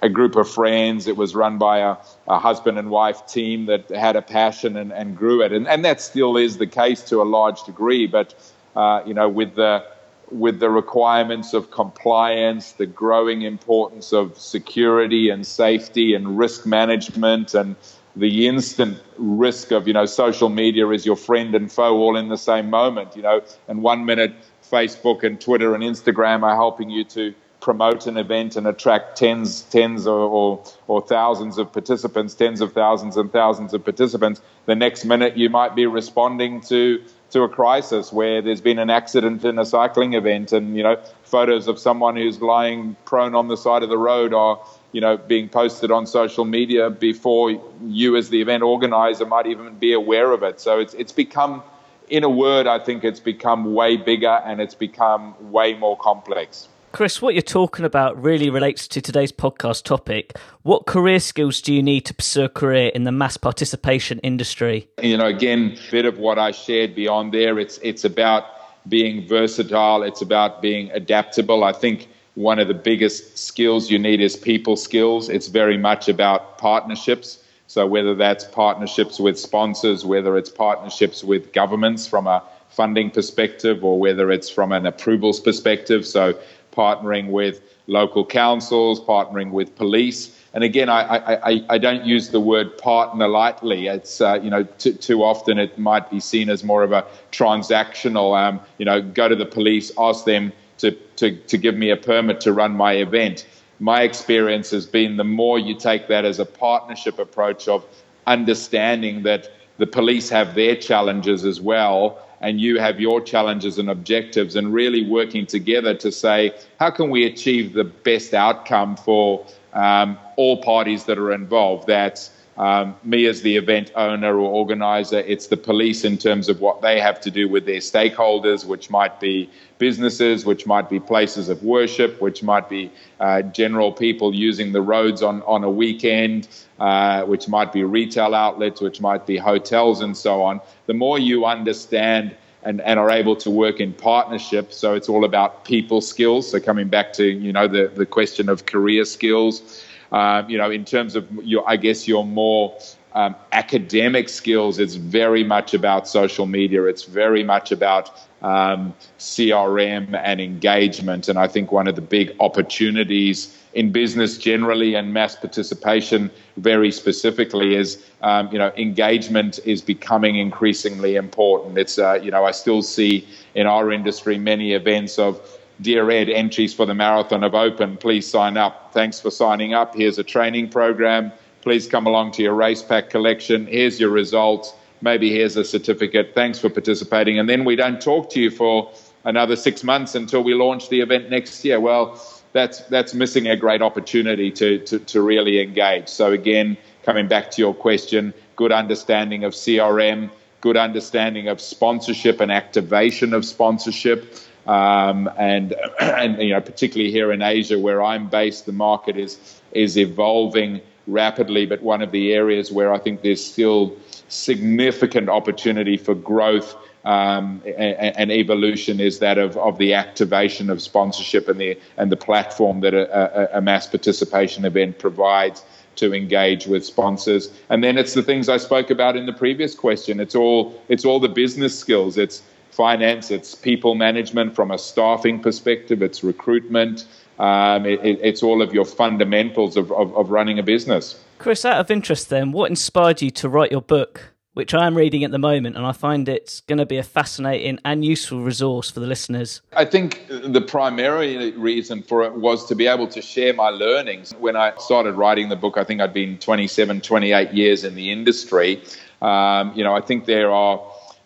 a 0.00 0.08
group 0.08 0.36
of 0.36 0.48
friends. 0.48 1.06
It 1.06 1.16
was 1.16 1.34
run 1.34 1.58
by 1.58 1.78
a, 1.78 1.96
a 2.28 2.38
husband 2.38 2.78
and 2.78 2.90
wife 2.90 3.26
team 3.26 3.66
that 3.66 3.88
had 3.90 4.16
a 4.16 4.22
passion 4.22 4.76
and, 4.76 4.92
and 4.92 5.16
grew 5.16 5.42
it, 5.42 5.52
and, 5.52 5.66
and 5.66 5.84
that 5.84 6.00
still 6.00 6.36
is 6.36 6.58
the 6.58 6.66
case 6.66 7.02
to 7.04 7.22
a 7.22 7.24
large 7.24 7.62
degree. 7.64 8.06
But 8.06 8.34
uh, 8.76 9.02
you 9.06 9.14
know 9.14 9.28
with 9.28 9.54
the 9.54 9.84
with 10.30 10.60
the 10.60 10.70
requirements 10.70 11.52
of 11.52 11.70
compliance, 11.70 12.72
the 12.72 12.86
growing 12.86 13.42
importance 13.42 14.12
of 14.12 14.38
security 14.38 15.28
and 15.28 15.46
safety 15.46 16.14
and 16.14 16.38
risk 16.38 16.64
management 16.64 17.54
and 17.54 17.76
the 18.16 18.46
instant 18.46 19.00
risk 19.16 19.70
of 19.70 19.86
you 19.86 19.94
know 19.94 20.04
social 20.04 20.48
media 20.48 20.88
is 20.90 21.06
your 21.06 21.16
friend 21.16 21.54
and 21.54 21.72
foe 21.72 21.96
all 21.96 22.16
in 22.16 22.28
the 22.28 22.36
same 22.36 22.68
moment 22.68 23.16
you 23.16 23.22
know 23.22 23.40
and 23.68 23.82
one 23.82 24.04
minute 24.04 24.34
facebook 24.70 25.22
and 25.22 25.40
twitter 25.40 25.74
and 25.74 25.82
instagram 25.82 26.42
are 26.42 26.54
helping 26.54 26.90
you 26.90 27.04
to 27.04 27.34
promote 27.62 28.06
an 28.06 28.18
event 28.18 28.56
and 28.56 28.66
attract 28.66 29.16
tens 29.16 29.62
tens 29.62 30.06
or, 30.06 30.20
or, 30.20 30.64
or 30.88 31.00
thousands 31.00 31.56
of 31.56 31.72
participants 31.72 32.34
tens 32.34 32.60
of 32.60 32.72
thousands 32.74 33.16
and 33.16 33.32
thousands 33.32 33.72
of 33.72 33.82
participants 33.82 34.42
the 34.66 34.74
next 34.74 35.06
minute 35.06 35.36
you 35.38 35.48
might 35.48 35.74
be 35.74 35.86
responding 35.86 36.60
to 36.60 37.02
to 37.30 37.42
a 37.42 37.48
crisis 37.48 38.12
where 38.12 38.42
there's 38.42 38.60
been 38.60 38.78
an 38.78 38.90
accident 38.90 39.42
in 39.44 39.58
a 39.58 39.64
cycling 39.64 40.12
event 40.12 40.52
and 40.52 40.76
you 40.76 40.82
know 40.82 41.00
photos 41.22 41.68
of 41.68 41.78
someone 41.78 42.16
who's 42.16 42.42
lying 42.42 42.94
prone 43.06 43.34
on 43.34 43.48
the 43.48 43.56
side 43.56 43.82
of 43.82 43.88
the 43.88 43.96
road 43.96 44.34
are 44.34 44.60
you 44.92 45.00
know, 45.00 45.16
being 45.16 45.48
posted 45.48 45.90
on 45.90 46.06
social 46.06 46.44
media 46.44 46.90
before 46.90 47.50
you, 47.82 48.16
as 48.16 48.28
the 48.28 48.40
event 48.40 48.62
organizer, 48.62 49.24
might 49.24 49.46
even 49.46 49.74
be 49.78 49.94
aware 49.94 50.32
of 50.32 50.42
it. 50.42 50.60
So 50.60 50.78
it's 50.78 50.94
it's 50.94 51.12
become, 51.12 51.62
in 52.08 52.24
a 52.24 52.28
word, 52.28 52.66
I 52.66 52.78
think 52.78 53.02
it's 53.02 53.20
become 53.20 53.74
way 53.74 53.96
bigger 53.96 54.40
and 54.44 54.60
it's 54.60 54.74
become 54.74 55.34
way 55.50 55.74
more 55.74 55.96
complex. 55.96 56.68
Chris, 56.92 57.22
what 57.22 57.32
you're 57.32 57.40
talking 57.40 57.86
about 57.86 58.22
really 58.22 58.50
relates 58.50 58.86
to 58.86 59.00
today's 59.00 59.32
podcast 59.32 59.84
topic. 59.84 60.36
What 60.60 60.84
career 60.84 61.20
skills 61.20 61.62
do 61.62 61.72
you 61.72 61.82
need 61.82 62.02
to 62.02 62.14
pursue 62.14 62.44
a 62.44 62.48
career 62.50 62.88
in 62.94 63.04
the 63.04 63.12
mass 63.12 63.38
participation 63.38 64.18
industry? 64.18 64.90
You 65.02 65.16
know, 65.16 65.24
again, 65.24 65.78
a 65.88 65.90
bit 65.90 66.04
of 66.04 66.18
what 66.18 66.38
I 66.38 66.50
shared 66.50 66.94
beyond 66.94 67.32
there. 67.32 67.58
It's 67.58 67.78
it's 67.78 68.04
about 68.04 68.44
being 68.88 69.26
versatile. 69.26 70.02
It's 70.02 70.20
about 70.20 70.60
being 70.60 70.90
adaptable. 70.90 71.64
I 71.64 71.72
think 71.72 72.08
one 72.34 72.58
of 72.58 72.68
the 72.68 72.74
biggest 72.74 73.38
skills 73.38 73.90
you 73.90 73.98
need 73.98 74.20
is 74.20 74.36
people 74.36 74.76
skills. 74.76 75.30
It's 75.30 75.48
very 75.48 75.78
much 75.78 76.10
about 76.10 76.58
partnerships. 76.58 77.42
So, 77.68 77.86
whether 77.86 78.14
that's 78.14 78.44
partnerships 78.44 79.18
with 79.18 79.38
sponsors, 79.38 80.04
whether 80.04 80.36
it's 80.36 80.50
partnerships 80.50 81.24
with 81.24 81.54
governments 81.54 82.06
from 82.06 82.26
a 82.26 82.42
funding 82.68 83.10
perspective, 83.10 83.82
or 83.82 83.98
whether 83.98 84.30
it's 84.30 84.50
from 84.50 84.72
an 84.72 84.84
approvals 84.84 85.40
perspective. 85.40 86.06
So, 86.06 86.38
partnering 86.72 87.30
with 87.30 87.60
local 87.86 88.24
councils, 88.24 89.00
partnering 89.00 89.50
with 89.50 89.74
police. 89.76 90.38
And 90.54 90.64
again, 90.64 90.88
I, 90.88 91.36
I, 91.36 91.64
I 91.70 91.78
don't 91.78 92.04
use 92.04 92.28
the 92.28 92.40
word 92.40 92.76
partner 92.76 93.26
lightly. 93.28 93.86
It's, 93.86 94.20
uh, 94.20 94.38
you 94.42 94.50
know, 94.50 94.64
t- 94.64 94.92
too 94.92 95.22
often 95.22 95.58
it 95.58 95.78
might 95.78 96.10
be 96.10 96.20
seen 96.20 96.50
as 96.50 96.62
more 96.62 96.82
of 96.82 96.92
a 96.92 97.06
transactional, 97.30 98.38
um, 98.38 98.60
you 98.78 98.84
know, 98.84 99.00
go 99.00 99.28
to 99.28 99.36
the 99.36 99.46
police, 99.46 99.92
ask 99.96 100.24
them 100.24 100.52
to, 100.78 100.90
to, 101.16 101.36
to 101.36 101.56
give 101.56 101.74
me 101.74 101.90
a 101.90 101.96
permit 101.96 102.40
to 102.42 102.52
run 102.52 102.72
my 102.72 102.94
event. 102.94 103.46
My 103.80 104.02
experience 104.02 104.70
has 104.70 104.86
been 104.86 105.16
the 105.16 105.24
more 105.24 105.58
you 105.58 105.74
take 105.74 106.08
that 106.08 106.24
as 106.24 106.38
a 106.38 106.44
partnership 106.44 107.18
approach 107.18 107.66
of 107.66 107.84
understanding 108.26 109.22
that 109.22 109.50
the 109.78 109.86
police 109.86 110.28
have 110.28 110.54
their 110.54 110.76
challenges 110.76 111.44
as 111.44 111.60
well 111.60 112.18
and 112.42 112.60
you 112.60 112.78
have 112.78 113.00
your 113.00 113.20
challenges 113.20 113.78
and 113.78 113.88
objectives 113.88 114.56
and 114.56 114.74
really 114.74 115.08
working 115.08 115.46
together 115.46 115.94
to 115.94 116.10
say 116.12 116.52
how 116.78 116.90
can 116.90 117.08
we 117.08 117.24
achieve 117.24 117.72
the 117.72 117.84
best 117.84 118.34
outcome 118.34 118.96
for 118.96 119.46
um, 119.72 120.18
all 120.36 120.60
parties 120.62 121.04
that 121.04 121.18
are 121.18 121.32
involved? 121.32 121.86
That's 121.86 122.30
um, 122.58 122.94
me 123.02 123.26
as 123.26 123.40
the 123.40 123.56
event 123.56 123.92
owner 123.94 124.36
or 124.36 124.50
organizer, 124.50 125.20
it's 125.20 125.46
the 125.46 125.56
police 125.56 126.04
in 126.04 126.18
terms 126.18 126.48
of 126.48 126.60
what 126.60 126.82
they 126.82 127.00
have 127.00 127.20
to 127.22 127.30
do 127.30 127.48
with 127.48 127.64
their 127.64 127.80
stakeholders, 127.80 128.66
which 128.66 128.90
might 128.90 129.18
be 129.20 129.48
businesses, 129.78 130.44
which 130.44 130.66
might 130.66 130.90
be 130.90 131.00
places 131.00 131.48
of 131.48 131.62
worship, 131.62 132.20
which 132.20 132.42
might 132.42 132.68
be 132.68 132.90
uh, 133.20 133.42
general 133.42 133.90
people 133.90 134.34
using 134.34 134.72
the 134.72 134.82
roads 134.82 135.22
on, 135.22 135.42
on 135.42 135.64
a 135.64 135.70
weekend, 135.70 136.46
uh, 136.78 137.22
which 137.24 137.48
might 137.48 137.72
be 137.72 137.84
retail 137.84 138.34
outlets, 138.34 138.80
which 138.80 139.00
might 139.00 139.26
be 139.26 139.38
hotels, 139.38 140.02
and 140.02 140.14
so 140.16 140.42
on. 140.42 140.60
The 140.86 140.94
more 140.94 141.18
you 141.18 141.46
understand 141.46 142.36
and, 142.64 142.80
and 142.82 142.98
are 142.98 143.10
able 143.10 143.34
to 143.36 143.50
work 143.50 143.80
in 143.80 143.92
partnership, 143.94 144.72
so 144.72 144.94
it's 144.94 145.08
all 145.08 145.24
about 145.24 145.64
people 145.64 146.00
skills. 146.00 146.50
So 146.50 146.60
coming 146.60 146.88
back 146.88 147.12
to 147.14 147.24
you 147.24 147.52
know 147.52 147.66
the, 147.66 147.90
the 147.94 148.06
question 148.06 148.48
of 148.48 148.66
career 148.66 149.04
skills. 149.04 149.84
Um, 150.12 150.48
you 150.48 150.58
know, 150.58 150.70
in 150.70 150.84
terms 150.84 151.16
of 151.16 151.26
your, 151.42 151.68
I 151.68 151.76
guess 151.76 152.06
your 152.06 152.24
more 152.24 152.78
um, 153.14 153.34
academic 153.52 154.28
skills, 154.28 154.78
it's 154.78 154.94
very 154.94 155.42
much 155.42 155.74
about 155.74 156.06
social 156.06 156.46
media. 156.46 156.84
It's 156.84 157.04
very 157.04 157.42
much 157.42 157.72
about 157.72 158.10
um, 158.42 158.94
CRM 159.18 160.14
and 160.22 160.40
engagement. 160.40 161.28
And 161.28 161.38
I 161.38 161.48
think 161.48 161.72
one 161.72 161.88
of 161.88 161.94
the 161.94 162.02
big 162.02 162.34
opportunities 162.40 163.58
in 163.72 163.90
business 163.90 164.36
generally 164.36 164.94
and 164.94 165.14
mass 165.14 165.34
participation 165.34 166.30
very 166.58 166.92
specifically 166.92 167.74
is, 167.74 168.04
um, 168.20 168.50
you 168.52 168.58
know, 168.58 168.70
engagement 168.76 169.60
is 169.64 169.80
becoming 169.80 170.36
increasingly 170.36 171.16
important. 171.16 171.78
It's, 171.78 171.98
uh, 171.98 172.14
you 172.22 172.30
know, 172.30 172.44
I 172.44 172.50
still 172.50 172.82
see 172.82 173.26
in 173.54 173.66
our 173.66 173.90
industry 173.90 174.38
many 174.38 174.74
events 174.74 175.18
of 175.18 175.40
Dear 175.82 176.08
Ed, 176.10 176.28
entries 176.28 176.72
for 176.72 176.86
the 176.86 176.94
marathon 176.94 177.42
have 177.42 177.54
opened. 177.54 177.98
Please 177.98 178.28
sign 178.28 178.56
up. 178.56 178.92
Thanks 178.92 179.20
for 179.20 179.30
signing 179.30 179.74
up. 179.74 179.96
Here's 179.96 180.16
a 180.16 180.22
training 180.22 180.68
program. 180.68 181.32
Please 181.60 181.88
come 181.88 182.06
along 182.06 182.32
to 182.32 182.42
your 182.42 182.54
race 182.54 182.82
pack 182.82 183.10
collection. 183.10 183.66
Here's 183.66 183.98
your 183.98 184.10
results. 184.10 184.74
Maybe 185.00 185.30
here's 185.30 185.56
a 185.56 185.64
certificate. 185.64 186.32
Thanks 186.34 186.60
for 186.60 186.68
participating. 186.68 187.38
And 187.38 187.48
then 187.48 187.64
we 187.64 187.74
don't 187.74 188.00
talk 188.00 188.30
to 188.30 188.40
you 188.40 188.50
for 188.50 188.92
another 189.24 189.56
six 189.56 189.82
months 189.82 190.14
until 190.14 190.44
we 190.44 190.54
launch 190.54 190.88
the 190.88 191.00
event 191.00 191.30
next 191.30 191.64
year. 191.64 191.80
Well, 191.80 192.20
that's 192.52 192.80
that's 192.82 193.12
missing 193.12 193.48
a 193.48 193.56
great 193.56 193.82
opportunity 193.82 194.52
to, 194.52 194.78
to, 194.80 194.98
to 195.00 195.20
really 195.20 195.60
engage. 195.60 196.08
So 196.08 196.30
again, 196.30 196.76
coming 197.02 197.26
back 197.26 197.50
to 197.52 197.62
your 197.62 197.74
question, 197.74 198.32
good 198.54 198.70
understanding 198.70 199.42
of 199.42 199.52
CRM, 199.52 200.30
good 200.60 200.76
understanding 200.76 201.48
of 201.48 201.60
sponsorship 201.60 202.40
and 202.40 202.52
activation 202.52 203.34
of 203.34 203.44
sponsorship. 203.44 204.36
Um, 204.66 205.30
and 205.36 205.74
and 206.00 206.40
you 206.40 206.50
know 206.50 206.60
particularly 206.60 207.10
here 207.10 207.32
in 207.32 207.42
Asia 207.42 207.78
where 207.78 208.02
I'm 208.02 208.28
based, 208.28 208.66
the 208.66 208.72
market 208.72 209.16
is 209.16 209.60
is 209.72 209.96
evolving 209.96 210.80
rapidly. 211.06 211.66
But 211.66 211.82
one 211.82 212.02
of 212.02 212.12
the 212.12 212.32
areas 212.32 212.70
where 212.70 212.92
I 212.92 212.98
think 212.98 213.22
there's 213.22 213.44
still 213.44 213.96
significant 214.28 215.28
opportunity 215.28 215.96
for 215.96 216.14
growth 216.14 216.76
um, 217.04 217.62
and, 217.64 218.16
and, 218.16 218.30
evolution 218.30 219.00
is 219.00 219.18
that 219.18 219.36
of, 219.36 219.56
of 219.56 219.76
the 219.78 219.92
activation 219.92 220.70
of 220.70 220.80
sponsorship 220.80 221.48
and 221.48 221.60
the 221.60 221.76
and 221.96 222.12
the 222.12 222.16
platform 222.16 222.80
that 222.82 222.94
a, 222.94 223.54
a, 223.54 223.58
a 223.58 223.60
mass 223.60 223.88
participation 223.88 224.64
event 224.64 225.00
provides 225.00 225.64
to 225.96 226.14
engage 226.14 226.66
with 226.66 226.84
sponsors. 226.84 227.52
And 227.68 227.82
then 227.82 227.98
it's 227.98 228.14
the 228.14 228.22
things 228.22 228.48
I 228.48 228.56
spoke 228.56 228.90
about 228.90 229.16
in 229.16 229.26
the 229.26 229.32
previous 229.32 229.74
question. 229.74 230.20
It's 230.20 230.36
all 230.36 230.80
it's 230.88 231.04
all 231.04 231.18
the 231.18 231.28
business 231.28 231.76
skills. 231.76 232.16
It's 232.16 232.42
finance. 232.72 233.30
It's 233.30 233.54
people 233.54 233.94
management 233.94 234.54
from 234.54 234.70
a 234.70 234.78
staffing 234.78 235.40
perspective. 235.40 236.02
It's 236.02 236.24
recruitment. 236.24 237.06
Um, 237.38 237.86
it, 237.86 238.04
it, 238.04 238.18
it's 238.22 238.42
all 238.42 238.62
of 238.62 238.74
your 238.74 238.84
fundamentals 238.84 239.76
of, 239.76 239.90
of, 239.92 240.14
of 240.16 240.30
running 240.30 240.58
a 240.58 240.62
business. 240.62 241.22
Chris, 241.38 241.64
out 241.64 241.80
of 241.80 241.90
interest, 241.90 242.28
then, 242.28 242.52
what 242.52 242.70
inspired 242.70 243.20
you 243.20 243.30
to 243.30 243.48
write 243.48 243.72
your 243.72 243.82
book? 243.82 244.32
which 244.54 244.74
I 244.74 244.86
am 244.86 244.94
reading 244.94 245.24
at 245.24 245.30
the 245.30 245.38
moment, 245.38 245.76
and 245.76 245.86
I 245.86 245.92
find 245.92 246.28
it's 246.28 246.60
going 246.60 246.78
to 246.78 246.86
be 246.86 246.98
a 246.98 247.02
fascinating 247.02 247.78
and 247.84 248.04
useful 248.04 248.42
resource 248.42 248.90
for 248.90 249.00
the 249.00 249.06
listeners. 249.06 249.62
I 249.74 249.84
think 249.84 250.26
the 250.28 250.60
primary 250.60 251.52
reason 251.52 252.02
for 252.02 252.22
it 252.24 252.34
was 252.34 252.66
to 252.66 252.74
be 252.74 252.86
able 252.86 253.08
to 253.08 253.22
share 253.22 253.54
my 253.54 253.70
learnings. 253.70 254.32
When 254.38 254.56
I 254.56 254.74
started 254.78 255.14
writing 255.14 255.48
the 255.48 255.56
book, 255.56 255.78
I 255.78 255.84
think 255.84 256.00
I'd 256.00 256.12
been 256.12 256.38
27, 256.38 257.00
28 257.00 257.52
years 257.52 257.84
in 257.84 257.94
the 257.94 258.10
industry. 258.10 258.82
Um, 259.22 259.72
you 259.74 259.84
know, 259.84 259.94
I 259.94 260.00
think 260.00 260.26
there 260.26 260.50
are 260.50 260.78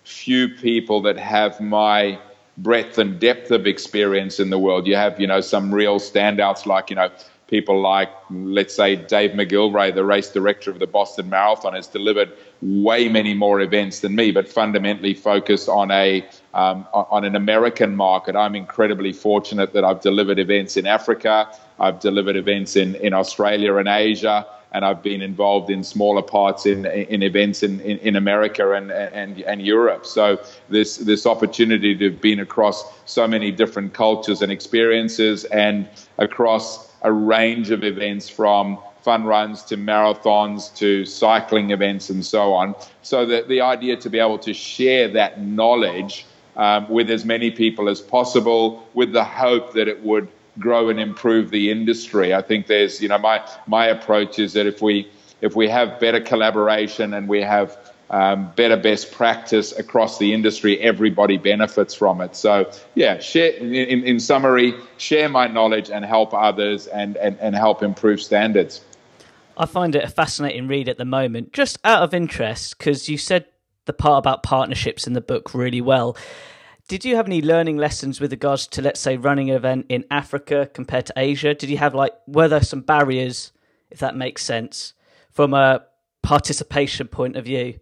few 0.06 0.48
people 0.48 1.02
that 1.02 1.18
have 1.18 1.60
my 1.60 2.16
breadth 2.58 2.96
and 2.96 3.18
depth 3.18 3.50
of 3.50 3.66
experience 3.66 4.38
in 4.38 4.50
the 4.50 4.58
world. 4.58 4.86
You 4.86 4.94
have, 4.94 5.20
you 5.20 5.26
know, 5.26 5.40
some 5.40 5.74
real 5.74 5.98
standouts 5.98 6.64
like, 6.64 6.90
you 6.90 6.96
know, 6.96 7.10
people 7.48 7.80
like, 7.80 8.08
let's 8.30 8.74
say, 8.74 8.94
Dave 8.94 9.32
McGillivray, 9.32 9.92
the 9.92 10.04
race 10.04 10.30
director 10.30 10.70
of 10.70 10.78
the 10.78 10.86
Boston 10.86 11.28
Marathon, 11.28 11.74
has 11.74 11.88
delivered 11.88 12.32
way 12.62 13.08
many 13.08 13.34
more 13.34 13.60
events 13.60 13.98
than 13.98 14.14
me, 14.14 14.30
but 14.30 14.48
fundamentally 14.48 15.12
focused 15.12 15.68
on 15.68 15.90
a 15.90 16.24
um, 16.54 16.86
on 16.94 17.24
an 17.24 17.34
American 17.34 17.96
market. 17.96 18.36
I'm 18.36 18.54
incredibly 18.54 19.12
fortunate 19.12 19.72
that 19.72 19.84
I've 19.84 20.00
delivered 20.00 20.38
events 20.38 20.76
in 20.76 20.86
Africa, 20.86 21.48
I've 21.80 21.98
delivered 21.98 22.36
events 22.36 22.76
in, 22.76 22.94
in 22.94 23.12
Australia 23.12 23.74
and 23.74 23.88
Asia, 23.88 24.46
and 24.76 24.84
I've 24.84 25.02
been 25.02 25.22
involved 25.22 25.70
in 25.70 25.82
smaller 25.82 26.20
parts 26.20 26.66
in 26.66 26.84
in 26.84 27.22
events 27.22 27.62
in, 27.62 27.80
in, 27.80 27.96
in 28.08 28.14
America 28.14 28.72
and, 28.72 28.92
and 28.92 29.40
and 29.40 29.62
Europe. 29.62 30.04
So 30.04 30.38
this 30.68 30.98
this 30.98 31.24
opportunity 31.24 31.96
to 31.96 32.10
have 32.10 32.20
been 32.20 32.40
across 32.40 32.84
so 33.06 33.26
many 33.26 33.50
different 33.50 33.94
cultures 33.94 34.42
and 34.42 34.52
experiences 34.52 35.44
and 35.46 35.88
across 36.18 36.92
a 37.00 37.10
range 37.10 37.70
of 37.70 37.84
events 37.84 38.28
from 38.28 38.78
fun 39.00 39.24
runs 39.24 39.62
to 39.62 39.76
marathons 39.78 40.74
to 40.76 41.06
cycling 41.06 41.70
events 41.70 42.10
and 42.10 42.22
so 42.26 42.52
on. 42.52 42.74
So 43.00 43.24
that 43.24 43.48
the 43.48 43.62
idea 43.62 43.96
to 43.96 44.10
be 44.10 44.18
able 44.18 44.40
to 44.40 44.52
share 44.52 45.08
that 45.12 45.40
knowledge 45.40 46.26
um, 46.56 46.86
with 46.90 47.10
as 47.10 47.24
many 47.24 47.50
people 47.50 47.88
as 47.88 48.00
possible, 48.02 48.86
with 48.92 49.12
the 49.12 49.24
hope 49.24 49.72
that 49.72 49.88
it 49.88 50.02
would 50.02 50.28
grow 50.58 50.88
and 50.88 50.98
improve 50.98 51.50
the 51.50 51.70
industry. 51.70 52.34
I 52.34 52.42
think 52.42 52.66
there's, 52.66 53.00
you 53.00 53.08
know, 53.08 53.18
my 53.18 53.46
my 53.66 53.86
approach 53.86 54.38
is 54.38 54.52
that 54.54 54.66
if 54.66 54.82
we 54.82 55.10
if 55.40 55.54
we 55.54 55.68
have 55.68 56.00
better 56.00 56.20
collaboration 56.20 57.14
and 57.14 57.28
we 57.28 57.42
have 57.42 57.76
um, 58.10 58.52
better 58.54 58.76
best 58.76 59.12
practice 59.12 59.76
across 59.76 60.18
the 60.18 60.32
industry, 60.32 60.78
everybody 60.80 61.38
benefits 61.38 61.94
from 61.94 62.20
it. 62.20 62.36
So, 62.36 62.70
yeah, 62.94 63.18
share, 63.18 63.52
in, 63.52 64.04
in 64.04 64.20
summary, 64.20 64.74
share 64.96 65.28
my 65.28 65.48
knowledge 65.48 65.90
and 65.90 66.04
help 66.04 66.32
others 66.32 66.86
and, 66.86 67.16
and, 67.16 67.36
and 67.40 67.56
help 67.56 67.82
improve 67.82 68.22
standards. 68.22 68.80
I 69.56 69.66
find 69.66 69.94
it 69.94 70.04
a 70.04 70.08
fascinating 70.08 70.68
read 70.68 70.88
at 70.88 70.98
the 70.98 71.04
moment. 71.04 71.52
Just 71.52 71.78
out 71.82 72.02
of 72.02 72.14
interest, 72.14 72.78
because 72.78 73.08
you 73.08 73.18
said 73.18 73.46
the 73.86 73.92
part 73.92 74.18
about 74.18 74.42
partnerships 74.42 75.06
in 75.06 75.14
the 75.14 75.20
book 75.20 75.54
really 75.54 75.80
well. 75.80 76.16
Did 76.88 77.04
you 77.04 77.16
have 77.16 77.26
any 77.26 77.42
learning 77.42 77.78
lessons 77.78 78.20
with 78.20 78.30
regards 78.30 78.68
to, 78.68 78.80
let's 78.80 79.00
say, 79.00 79.16
running 79.16 79.50
an 79.50 79.56
event 79.56 79.86
in 79.88 80.04
Africa 80.08 80.70
compared 80.72 81.06
to 81.06 81.12
Asia? 81.16 81.52
Did 81.52 81.68
you 81.68 81.78
have 81.78 81.96
like, 81.96 82.12
were 82.28 82.46
there 82.46 82.62
some 82.62 82.80
barriers, 82.80 83.50
if 83.90 83.98
that 83.98 84.14
makes 84.14 84.44
sense, 84.44 84.92
from 85.32 85.52
a 85.52 85.82
participation 86.22 87.08
point 87.08 87.34
of 87.34 87.44
view? 87.44 87.80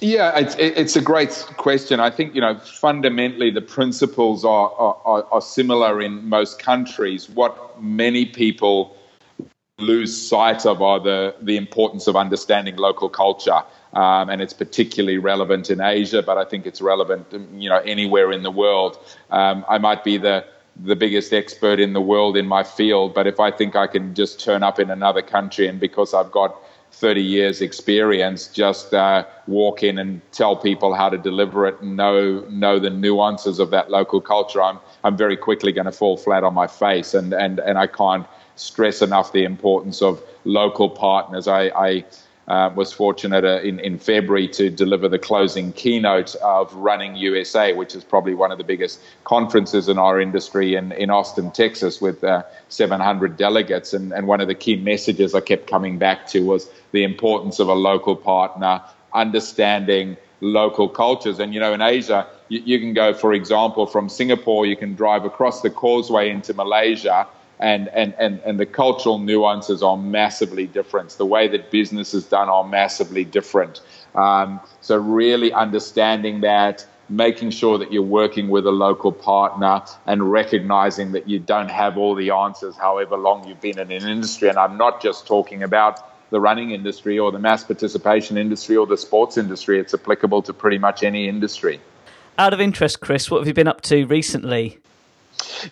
Yeah, 0.00 0.36
it's, 0.36 0.56
it's 0.58 0.96
a 0.96 1.00
great 1.00 1.30
question. 1.58 2.00
I 2.00 2.10
think, 2.10 2.34
you 2.34 2.40
know, 2.40 2.58
fundamentally 2.58 3.52
the 3.52 3.62
principles 3.62 4.44
are, 4.44 4.70
are, 4.72 5.24
are 5.30 5.40
similar 5.40 6.02
in 6.02 6.28
most 6.28 6.58
countries. 6.58 7.30
What 7.30 7.80
many 7.80 8.26
people 8.26 8.96
lose 9.78 10.28
sight 10.28 10.66
of 10.66 10.82
are 10.82 10.98
the, 10.98 11.36
the 11.40 11.56
importance 11.56 12.08
of 12.08 12.16
understanding 12.16 12.76
local 12.76 13.08
culture. 13.08 13.62
Um, 13.96 14.28
and 14.28 14.42
it's 14.42 14.52
particularly 14.52 15.16
relevant 15.16 15.70
in 15.70 15.80
Asia, 15.80 16.22
but 16.22 16.36
I 16.36 16.44
think 16.44 16.66
it's 16.66 16.82
relevant, 16.82 17.32
you 17.54 17.70
know, 17.70 17.78
anywhere 17.78 18.30
in 18.30 18.42
the 18.42 18.50
world. 18.50 18.98
Um, 19.30 19.64
I 19.68 19.78
might 19.78 20.04
be 20.04 20.18
the 20.18 20.44
the 20.84 20.94
biggest 20.94 21.32
expert 21.32 21.80
in 21.80 21.94
the 21.94 22.02
world 22.02 22.36
in 22.36 22.46
my 22.46 22.62
field, 22.62 23.14
but 23.14 23.26
if 23.26 23.40
I 23.40 23.50
think 23.50 23.74
I 23.74 23.86
can 23.86 24.14
just 24.14 24.38
turn 24.38 24.62
up 24.62 24.78
in 24.78 24.90
another 24.90 25.22
country 25.22 25.66
and 25.66 25.80
because 25.80 26.12
I've 26.12 26.30
got 26.30 26.54
30 26.92 27.22
years 27.22 27.62
experience, 27.62 28.48
just 28.48 28.92
uh, 28.92 29.24
walk 29.46 29.82
in 29.82 29.98
and 29.98 30.20
tell 30.32 30.54
people 30.56 30.92
how 30.92 31.08
to 31.08 31.16
deliver 31.16 31.66
it 31.66 31.80
and 31.80 31.96
know 31.96 32.40
know 32.50 32.78
the 32.78 32.90
nuances 32.90 33.58
of 33.58 33.70
that 33.70 33.90
local 33.90 34.20
culture, 34.20 34.62
I'm 34.62 34.78
I'm 35.04 35.16
very 35.16 35.36
quickly 35.36 35.72
going 35.72 35.86
to 35.86 35.92
fall 35.92 36.16
flat 36.16 36.44
on 36.44 36.52
my 36.52 36.66
face, 36.66 37.14
and 37.14 37.32
and 37.32 37.60
and 37.60 37.78
I 37.78 37.86
can't 37.86 38.26
stress 38.56 39.02
enough 39.02 39.32
the 39.32 39.44
importance 39.44 40.02
of 40.02 40.22
local 40.44 40.88
partners. 40.88 41.46
I, 41.48 41.64
I 41.76 42.04
uh, 42.48 42.70
was 42.74 42.92
fortunate 42.92 43.44
uh, 43.44 43.60
in, 43.60 43.80
in 43.80 43.98
February 43.98 44.46
to 44.46 44.70
deliver 44.70 45.08
the 45.08 45.18
closing 45.18 45.72
keynote 45.72 46.34
of 46.36 46.72
Running 46.74 47.16
USA, 47.16 47.72
which 47.72 47.94
is 47.94 48.04
probably 48.04 48.34
one 48.34 48.52
of 48.52 48.58
the 48.58 48.64
biggest 48.64 49.00
conferences 49.24 49.88
in 49.88 49.98
our 49.98 50.20
industry 50.20 50.76
in, 50.76 50.92
in 50.92 51.10
Austin, 51.10 51.50
Texas, 51.50 52.00
with 52.00 52.22
uh, 52.22 52.44
700 52.68 53.36
delegates. 53.36 53.92
And, 53.92 54.12
and 54.12 54.26
one 54.26 54.40
of 54.40 54.46
the 54.46 54.54
key 54.54 54.76
messages 54.76 55.34
I 55.34 55.40
kept 55.40 55.68
coming 55.68 55.98
back 55.98 56.28
to 56.28 56.44
was 56.44 56.70
the 56.92 57.02
importance 57.02 57.58
of 57.58 57.68
a 57.68 57.74
local 57.74 58.14
partner, 58.14 58.80
understanding 59.12 60.16
local 60.40 60.88
cultures. 60.88 61.40
And, 61.40 61.52
you 61.52 61.58
know, 61.58 61.72
in 61.72 61.82
Asia, 61.82 62.28
you, 62.48 62.62
you 62.64 62.78
can 62.78 62.94
go, 62.94 63.12
for 63.12 63.32
example, 63.32 63.86
from 63.86 64.08
Singapore, 64.08 64.66
you 64.66 64.76
can 64.76 64.94
drive 64.94 65.24
across 65.24 65.62
the 65.62 65.70
causeway 65.70 66.30
into 66.30 66.54
Malaysia 66.54 67.26
and, 67.58 67.88
and, 67.88 68.14
and, 68.18 68.40
and 68.40 68.60
the 68.60 68.66
cultural 68.66 69.18
nuances 69.18 69.82
are 69.82 69.96
massively 69.96 70.66
different. 70.66 71.10
The 71.10 71.26
way 71.26 71.48
that 71.48 71.70
business 71.70 72.14
is 72.14 72.24
done 72.24 72.48
are 72.48 72.64
massively 72.64 73.24
different. 73.24 73.80
Um, 74.14 74.60
so, 74.80 74.96
really 74.96 75.52
understanding 75.52 76.40
that, 76.40 76.86
making 77.08 77.50
sure 77.50 77.78
that 77.78 77.92
you're 77.92 78.02
working 78.02 78.48
with 78.48 78.66
a 78.66 78.70
local 78.70 79.12
partner, 79.12 79.82
and 80.06 80.30
recognizing 80.30 81.12
that 81.12 81.28
you 81.28 81.38
don't 81.38 81.70
have 81.70 81.96
all 81.96 82.14
the 82.14 82.30
answers, 82.30 82.76
however 82.76 83.16
long 83.16 83.46
you've 83.46 83.60
been 83.60 83.78
in 83.78 83.90
an 83.90 84.08
industry. 84.08 84.48
And 84.48 84.58
I'm 84.58 84.76
not 84.76 85.02
just 85.02 85.26
talking 85.26 85.62
about 85.62 86.12
the 86.30 86.40
running 86.40 86.72
industry 86.72 87.18
or 87.18 87.30
the 87.30 87.38
mass 87.38 87.64
participation 87.64 88.36
industry 88.36 88.76
or 88.76 88.86
the 88.86 88.96
sports 88.96 89.36
industry, 89.36 89.78
it's 89.78 89.94
applicable 89.94 90.42
to 90.42 90.52
pretty 90.52 90.78
much 90.78 91.02
any 91.02 91.28
industry. 91.28 91.80
Out 92.38 92.52
of 92.52 92.60
interest, 92.60 93.00
Chris, 93.00 93.30
what 93.30 93.38
have 93.38 93.48
you 93.48 93.54
been 93.54 93.68
up 93.68 93.80
to 93.82 94.04
recently? 94.06 94.78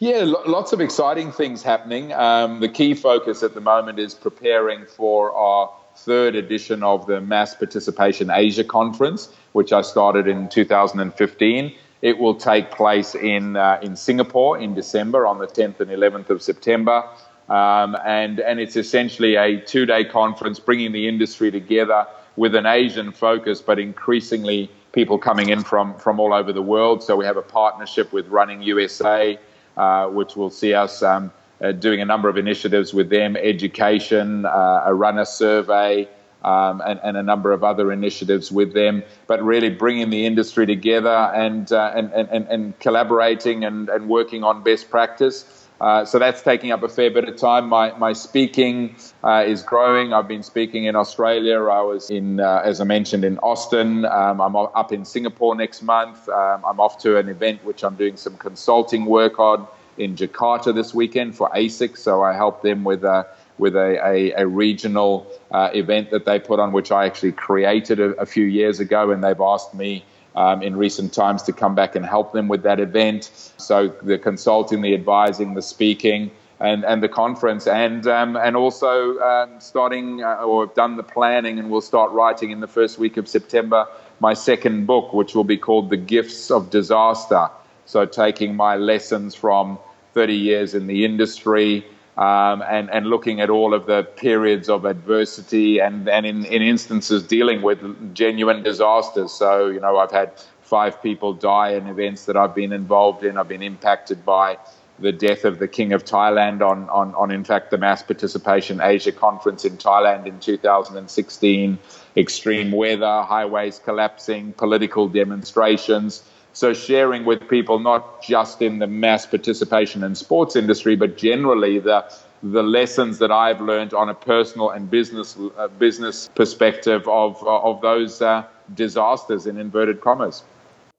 Yeah, 0.01 0.25
lots 0.47 0.73
of 0.73 0.81
exciting 0.81 1.33
things 1.33 1.63
happening. 1.63 2.13
Um, 2.13 2.61
the 2.61 2.69
key 2.69 2.95
focus 2.95 3.43
at 3.43 3.55
the 3.55 3.61
moment 3.61 3.99
is 3.99 4.15
preparing 4.15 4.87
for 4.87 5.33
our 5.33 5.73
third 5.97 6.35
edition 6.35 6.83
of 6.83 7.07
the 7.07 7.21
Mass 7.21 7.55
Participation 7.55 8.31
Asia 8.31 8.65
Conference, 8.65 9.29
which 9.53 9.73
I 9.73 9.83
started 9.83 10.27
in 10.27 10.49
2015. 10.49 11.75
It 12.03 12.19
will 12.19 12.35
take 12.35 12.71
place 12.71 13.15
in 13.15 13.57
uh, 13.57 13.79
in 13.83 13.97
Singapore 13.97 14.59
in 14.59 14.75
December 14.75 15.27
on 15.27 15.39
the 15.39 15.47
10th 15.47 15.81
and 15.81 15.91
11th 15.91 16.31
of 16.31 16.43
September, 16.43 17.09
um, 17.49 17.97
and 18.05 18.41
and 18.41 18.61
it's 18.61 18.77
essentially 18.77 19.37
a 19.37 19.61
two-day 19.61 20.05
conference 20.05 20.59
bringing 20.59 20.93
the 20.93 21.09
industry 21.09 21.51
together 21.51 22.07
with 22.37 22.55
an 22.55 22.67
Asian 22.67 23.13
focus, 23.13 23.63
but 23.63 23.79
increasingly 23.79 24.71
people 24.93 25.19
coming 25.19 25.49
in 25.49 25.63
from 25.63 25.97
from 25.99 26.21
all 26.21 26.35
over 26.35 26.53
the 26.53 26.63
world. 26.63 27.03
So 27.03 27.17
we 27.17 27.25
have 27.25 27.39
a 27.39 27.43
partnership 27.43 28.13
with 28.13 28.27
Running 28.29 28.61
USA 28.61 29.39
uh, 29.77 30.07
which 30.09 30.37
will 30.37 30.51
see 30.51 30.75
us 30.75 31.03
um, 31.03 31.33
uh, 31.63 31.73
doing 31.73 32.01
a 32.01 32.05
number 32.05 32.29
of 32.29 32.37
initiatives 32.37 32.93
with 32.93 33.11
them, 33.11 33.37
education, 33.37 34.45
uh, 34.47 34.83
a 34.87 34.95
runner 34.95 35.25
survey, 35.25 36.09
um, 36.45 36.83
and, 36.85 37.01
and, 37.03 37.17
a 37.17 37.23
number 37.23 37.53
of 37.53 37.65
other 37.65 37.91
initiatives 37.91 38.53
with 38.53 38.75
them, 38.75 39.03
but 39.27 39.43
really 39.43 39.71
bringing 39.71 40.11
the 40.11 40.27
industry 40.27 40.67
together 40.67 41.33
and, 41.35 41.73
uh, 41.73 41.91
and, 41.95 42.13
and, 42.13 42.47
and, 42.49 42.79
collaborating 42.81 43.65
and, 43.65 43.89
and 43.89 44.11
working 44.11 44.45
on 44.45 44.63
best 44.63 44.91
practice. 44.91 45.64
Uh, 45.85 46.03
so 46.03 46.19
that's 46.19 46.41
taking 46.41 46.73
up 46.73 46.83
a 46.83 46.89
fair 46.89 47.11
bit 47.11 47.29
of 47.29 47.37
time. 47.37 47.69
My, 47.69 47.95
my 47.99 48.15
speaking 48.15 48.97
uh, 49.23 49.45
is 49.47 49.63
growing. 49.63 50.15
I've 50.15 50.27
been 50.27 50.43
speaking 50.43 50.87
in 50.87 50.97
Australia. 50.97 51.59
I 51.65 51.83
was 51.83 52.09
in, 52.09 52.41
uh, 52.41 52.63
as 52.65 52.81
I 52.81 52.85
mentioned, 52.85 53.23
in 53.23 53.37
Austin. 53.41 54.07
Um, 54.07 54.41
I'm 54.41 54.57
up 54.57 54.93
in 54.93 55.05
Singapore 55.05 55.55
next 55.55 55.83
month. 55.83 56.27
Um, 56.31 56.65
I'm 56.65 56.81
off 56.81 56.97
to 57.03 57.19
an 57.19 57.29
event 57.29 57.63
which 57.67 57.85
I'm 57.85 57.97
doing 57.97 58.17
some 58.17 58.39
consulting 58.39 59.05
work 59.05 59.39
on 59.39 59.69
in 59.99 60.17
Jakarta 60.17 60.75
this 60.75 60.95
weekend 60.95 61.37
for 61.37 61.51
ASIC. 61.51 61.99
So 61.99 62.23
I 62.23 62.33
help 62.33 62.63
them 62.63 62.83
with 62.85 63.05
a 63.05 63.27
with 63.59 63.77
a, 63.77 64.01
a, 64.03 64.33
a 64.43 64.47
regional 64.47 65.27
uh, 65.51 65.69
event 65.75 66.11
that 66.13 66.25
they 66.25 66.39
put 66.39 66.61
on, 66.61 66.73
which 66.73 66.93
I 66.93 67.05
actually 67.05 67.33
created 67.33 68.01
a, 68.01 68.13
a 68.13 68.25
few 68.25 68.47
years 68.47 68.81
ago, 68.81 69.11
and 69.11 69.23
they've 69.23 69.39
asked 69.39 69.75
me 69.75 70.03
um, 70.35 70.63
in 70.63 70.77
recent 70.77 71.13
times 71.13 71.43
to 71.45 71.53
come 71.53 71.75
back 71.75 71.95
and 71.95 72.05
help 72.05 72.33
them 72.33 72.49
with 72.49 72.63
that 72.63 72.81
event. 72.81 73.31
So 73.57 73.89
the 74.03 74.19
consulting, 74.19 74.83
the 74.83 74.95
advising, 74.95 75.55
the 75.55 75.63
speaking, 75.63 76.31
and, 76.61 76.85
and 76.85 77.03
the 77.03 77.09
conference, 77.09 77.67
and 77.67 78.07
um, 78.07 78.37
and 78.37 78.57
also 78.57 79.19
um, 79.19 79.61
starting 79.61 80.23
uh, 80.23 80.37
or 80.37 80.67
done 80.67 80.97
the 80.97 81.03
planning, 81.03 81.59
and 81.59 81.71
we'll 81.71 81.81
start 81.81 82.13
writing 82.13 82.51
in 82.51 82.61
the 82.61 82.69
first 82.69 82.99
week 82.99 83.17
of 83.17 83.29
September 83.29 83.87
my 84.21 84.35
second 84.35 84.87
book, 84.87 85.13
which 85.13 85.35
will 85.35 85.45
be 85.45 85.57
called 85.57 85.91
The 85.91 85.97
Gifts 85.97 86.51
of 86.51 86.71
Disaster. 86.71 87.49
So 87.87 88.07
taking 88.07 88.55
my 88.55 88.77
lessons 88.77 89.35
from 89.35 89.79
30 90.15 90.35
years 90.35 90.75
in 90.75 90.87
the 90.87 91.05
industry. 91.05 91.85
Um, 92.17 92.63
and, 92.63 92.91
and 92.91 93.07
looking 93.09 93.41
at 93.41 93.51
all 93.51 93.75
of 93.75 93.87
the 93.87 94.05
periods 94.05 94.69
of 94.69 94.85
adversity 94.85 95.81
and, 95.81 96.09
and 96.09 96.25
in, 96.25 96.45
in 96.45 96.63
instances 96.63 97.25
dealing 97.25 97.61
with 97.61 98.15
genuine 98.15 98.63
disasters. 98.63 99.33
So, 99.33 99.67
you 99.67 99.81
know, 99.81 99.99
I've 99.99 100.13
had 100.13 100.31
five 100.63 101.03
people 101.03 101.33
die 101.33 101.71
in 101.71 101.89
events 101.89 102.27
that 102.27 102.37
I've 102.37 102.55
been 102.55 102.73
involved 102.73 103.25
in. 103.25 103.37
I've 103.37 103.49
been 103.49 103.63
impacted 103.63 104.25
by 104.25 104.59
the 104.99 105.13
death 105.13 105.45
of 105.45 105.59
the 105.59 105.69
King 105.69 105.93
of 105.93 106.05
Thailand 106.05 106.63
on, 106.63 106.89
on, 106.89 107.15
on, 107.15 107.31
in 107.31 107.45
fact, 107.45 107.71
the 107.71 107.79
mass 107.79 108.03
participation 108.03 108.81
Asia 108.81 109.13
conference 109.13 109.65
in 109.65 109.77
Thailand 109.77 110.27
in 110.27 110.39
2016, 110.39 111.79
extreme 112.17 112.71
weather, 112.71 113.23
highways 113.23 113.81
collapsing, 113.81 114.53
political 114.53 115.09
demonstrations. 115.09 116.23
So, 116.55 116.73
sharing 116.73 117.25
with 117.25 117.47
people, 117.49 117.79
not 117.79 118.23
just 118.23 118.63
in 118.63 118.79
the 118.79 118.87
mass 118.87 119.27
participation 119.27 120.03
and 120.03 120.17
sports 120.17 120.57
industry, 120.57 120.97
but 120.97 121.17
generally 121.17 121.79
the, 121.81 122.05
the 122.43 122.63
lessons 122.63 123.19
that 123.19 123.31
I've 123.31 123.61
learned 123.61 123.93
on 123.93 124.09
a 124.09 124.15
personal 124.15 124.71
and 124.71 124.91
business, 124.91 125.37
uh, 125.59 125.69
business 125.69 126.31
perspective 126.35 127.07
of, 127.07 127.43
uh, 127.43 127.61
of 127.61 127.83
those 127.83 128.23
uh, 128.23 128.45
disasters 128.73 129.47
in 129.47 129.59
inverted 129.59 130.01
commas. 130.01 130.43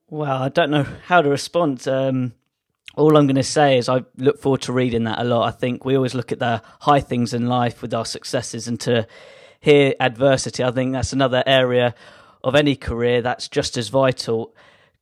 Well, 0.09 0.43
I 0.43 0.49
don't 0.49 0.69
know 0.69 0.85
how 1.05 1.21
to 1.21 1.29
respond. 1.29 1.87
Um 1.87 2.33
all 2.97 3.17
I'm 3.17 3.27
going 3.27 3.35
to 3.35 3.43
say 3.43 3.77
is 3.77 3.89
I 3.89 4.05
look 4.15 4.39
forward 4.39 4.61
to 4.61 4.71
reading 4.73 5.03
that 5.03 5.19
a 5.19 5.25
lot. 5.25 5.47
I 5.47 5.51
think 5.51 5.83
we 5.83 5.97
always 5.97 6.15
look 6.15 6.31
at 6.31 6.39
the 6.39 6.61
high 6.79 7.01
things 7.01 7.33
in 7.33 7.47
life 7.47 7.81
with 7.81 7.93
our 7.93 8.05
successes 8.05 8.69
and 8.69 8.79
to 8.81 9.05
hear 9.59 9.95
adversity, 9.99 10.63
I 10.63 10.71
think 10.71 10.93
that's 10.93 11.11
another 11.11 11.43
area 11.45 11.95
of 12.43 12.55
any 12.55 12.75
career 12.75 13.21
that's 13.21 13.49
just 13.49 13.77
as 13.77 13.89
vital. 13.89 14.55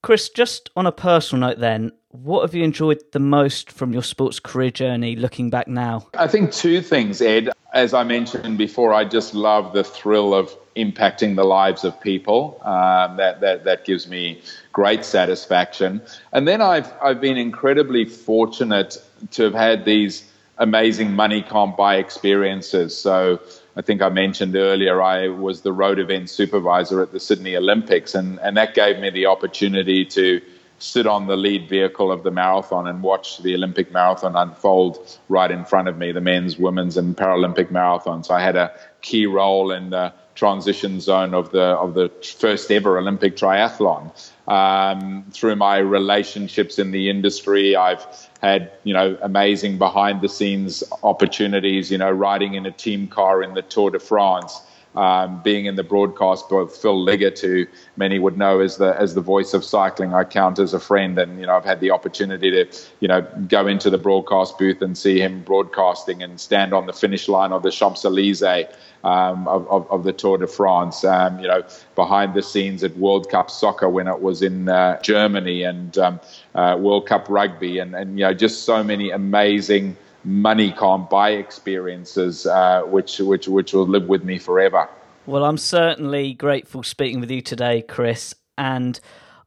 Chris, 0.04 0.28
just 0.28 0.70
on 0.76 0.86
a 0.86 0.92
personal 0.92 1.48
note, 1.48 1.60
then, 1.60 1.89
what 2.10 2.42
have 2.42 2.54
you 2.54 2.62
enjoyed 2.62 3.02
the 3.13 3.20
most 3.20 3.72
from 3.72 3.94
your 3.94 4.04
sports 4.04 4.38
career 4.38 4.70
journey 4.70 5.16
looking 5.16 5.50
back 5.50 5.66
now? 5.66 6.06
I 6.16 6.28
think 6.28 6.52
two 6.52 6.82
things, 6.82 7.22
Ed. 7.22 7.50
As 7.74 7.94
I 7.94 8.04
mentioned 8.04 8.58
before, 8.58 8.94
I 8.94 9.06
just 9.06 9.34
love 9.34 9.72
the 9.72 9.84
thrill 9.84 10.34
of 10.34 10.54
impacting 10.76 11.38
the 11.38 11.46
lives 11.46 11.86
of 11.86 12.00
people. 12.02 12.60
Um, 12.63 13.16
that, 13.16 13.39
that, 13.39 13.63
that 13.63 13.86
gives 13.86 14.06
me 14.06 14.42
great 14.74 15.06
satisfaction. 15.06 16.02
And 16.34 16.50
then 16.50 16.62
I've, 16.62 16.92
I've 17.02 17.22
been 17.22 17.38
incredibly 17.38 18.04
fortunate 18.04 18.98
to 19.32 19.44
have 19.44 19.54
had 19.54 19.86
these 19.86 20.30
amazing 20.58 21.13
money 21.13 21.42
can't 21.42 21.78
buy 21.78 21.96
experiences. 21.96 22.96
So 22.96 23.39
I 23.76 23.82
think 23.82 24.02
I 24.04 24.10
mentioned 24.10 24.56
earlier, 24.56 25.02
I 25.02 25.30
was 25.30 25.62
the 25.62 25.74
road 25.74 25.98
event 25.98 26.30
supervisor 26.30 27.02
at 27.02 27.12
the 27.12 27.20
Sydney 27.20 27.56
Olympics, 27.56 28.14
and, 28.14 28.40
and 28.40 28.56
that 28.58 28.76
gave 28.76 29.00
me 29.00 29.10
the 29.10 29.26
opportunity 29.26 30.06
to 30.06 30.42
sit 30.78 31.08
on 31.08 31.28
the 31.28 31.36
lead 31.36 31.70
vehicle 31.70 32.12
of 32.12 32.24
the 32.24 32.30
marathon 32.30 32.88
and 32.88 33.02
watch 33.02 33.40
the 33.40 33.56
Olympic 33.56 33.92
marathon 33.92 34.36
unfold 34.36 35.18
right 35.28 35.50
in 35.50 35.66
front 35.66 35.88
of 35.88 35.98
me, 35.98 36.12
the 36.12 36.22
men's, 36.22 36.58
women's, 36.58 36.98
and 36.98 37.18
Paralympic 37.18 37.72
marathons. 37.72 38.30
I 38.30 38.44
had 38.44 38.56
a 38.56 38.74
key 39.02 39.26
role 39.26 39.72
in 39.72 39.90
the 39.90 40.14
transition 40.36 41.00
zone 41.00 41.34
of 41.34 41.52
the 41.52 41.63
of 41.63 41.93
the 41.93 42.10
first 42.39 42.72
ever 42.72 42.98
Olympic 42.98 43.36
triathlon. 43.36 44.12
Um, 44.48 45.26
through 45.32 45.56
my 45.56 45.78
relationships 45.78 46.80
in 46.80 46.91
the 46.91 47.10
industry, 47.10 47.76
I've 47.76 48.06
had 48.41 48.72
you 48.84 48.93
know 48.93 49.17
amazing 49.22 49.78
behind 49.78 50.22
the 50.22 50.30
scenes 50.30 50.84
opportunities. 51.04 51.91
You 51.91 51.98
know, 51.98 52.12
riding 52.12 52.56
in 52.56 52.65
a 52.65 52.72
team 52.72 53.08
car 53.08 53.43
in 53.43 53.54
the 53.54 53.62
Tour 53.62 53.91
de 53.91 54.00
France 54.00 54.62
um, 54.96 55.42
being 55.42 55.66
in 55.66 55.76
the 55.76 55.84
broadcast, 55.84 56.50
both 56.50 56.76
Phil 56.76 57.02
Liggett, 57.02 57.40
who 57.40 57.66
many 57.98 58.20
would 58.20 58.38
know 58.38 58.60
as 58.60 58.78
the 58.78 59.00
as 59.00 59.16
the 59.16 59.22
voice 59.22 59.54
of 59.54 59.64
cycling, 59.64 60.14
I 60.14 60.24
count 60.24 60.60
as 60.60 60.74
a 60.74 60.80
friend, 60.80 61.18
and 61.18 61.40
you 61.40 61.48
know 61.48 61.56
I've 61.56 61.66
had 61.66 61.80
the 61.80 61.92
opportunity 61.92 62.52
to 62.52 62.66
you 63.00 63.08
know 63.08 63.22
go 63.48 63.68
into 63.68 63.90
the 63.90 63.98
broadcast 63.98 64.58
booth 64.58 64.82
and 64.82 64.98
see 64.98 65.20
him 65.20 65.42
broadcasting 65.42 66.22
and 66.22 66.40
stand 66.40 66.74
on 66.74 66.86
the 66.86 66.94
finish 66.94 67.28
line 67.28 67.52
of 67.52 67.64
the 67.64 67.72
Champs 67.72 68.06
Elysees 68.06 68.68
um, 69.04 69.48
of, 69.48 69.68
of, 69.68 69.92
of, 69.92 70.04
the 70.04 70.14
Tour 70.14 70.38
de 70.38 70.48
France. 70.48 71.04
Um, 71.04 71.40
you 71.40 71.48
know 71.48 71.64
behind 71.96 72.34
the 72.34 72.44
scenes 72.44 72.84
at 72.84 72.96
World 72.98 73.30
Cup 73.30 73.50
soccer 73.50 73.90
when 73.90 74.08
it 74.08 74.22
was 74.22 74.42
in 74.42 74.70
uh, 74.70 75.02
Germany 75.02 75.64
and 75.64 75.98
um, 75.98 76.20
uh, 76.56 76.78
World 76.80 77.08
Cup 77.08 77.28
rugby, 77.30 77.80
and 77.80 77.96
and 77.96 78.20
you 78.20 78.26
know 78.26 78.34
just 78.34 78.64
so 78.64 78.84
many 78.84 79.10
amazing 79.10 79.98
money 80.24 80.72
can't 80.72 81.10
buy 81.10 81.32
experiences, 81.32 82.46
uh, 82.46 82.84
which 82.84 83.20
which 83.20 83.48
which 83.48 83.74
will 83.74 83.88
live 83.88 84.08
with 84.08 84.24
me 84.24 84.38
forever. 84.38 84.90
Well, 85.26 85.46
I'm 85.46 85.58
certainly 85.58 86.34
grateful 86.34 86.84
speaking 86.84 87.20
with 87.20 87.32
you 87.32 87.42
today, 87.42 87.82
Chris, 87.82 88.36
and. 88.58 89.00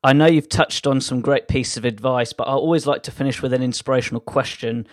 I 0.05 0.13
know 0.13 0.27
you've 0.27 0.49
touched 0.49 0.87
on 0.87 1.01
some 1.01 1.21
great 1.21 1.49
pieces 1.49 1.79
of 1.79 1.85
advice, 1.85 2.33
but 2.33 2.45
I 2.45 2.53
always 2.53 2.87
like 2.87 3.03
to 3.05 3.11
finish 3.11 3.43
with 3.43 3.53
an 3.53 3.61
inspirational 3.61 4.21
question. 4.21 4.87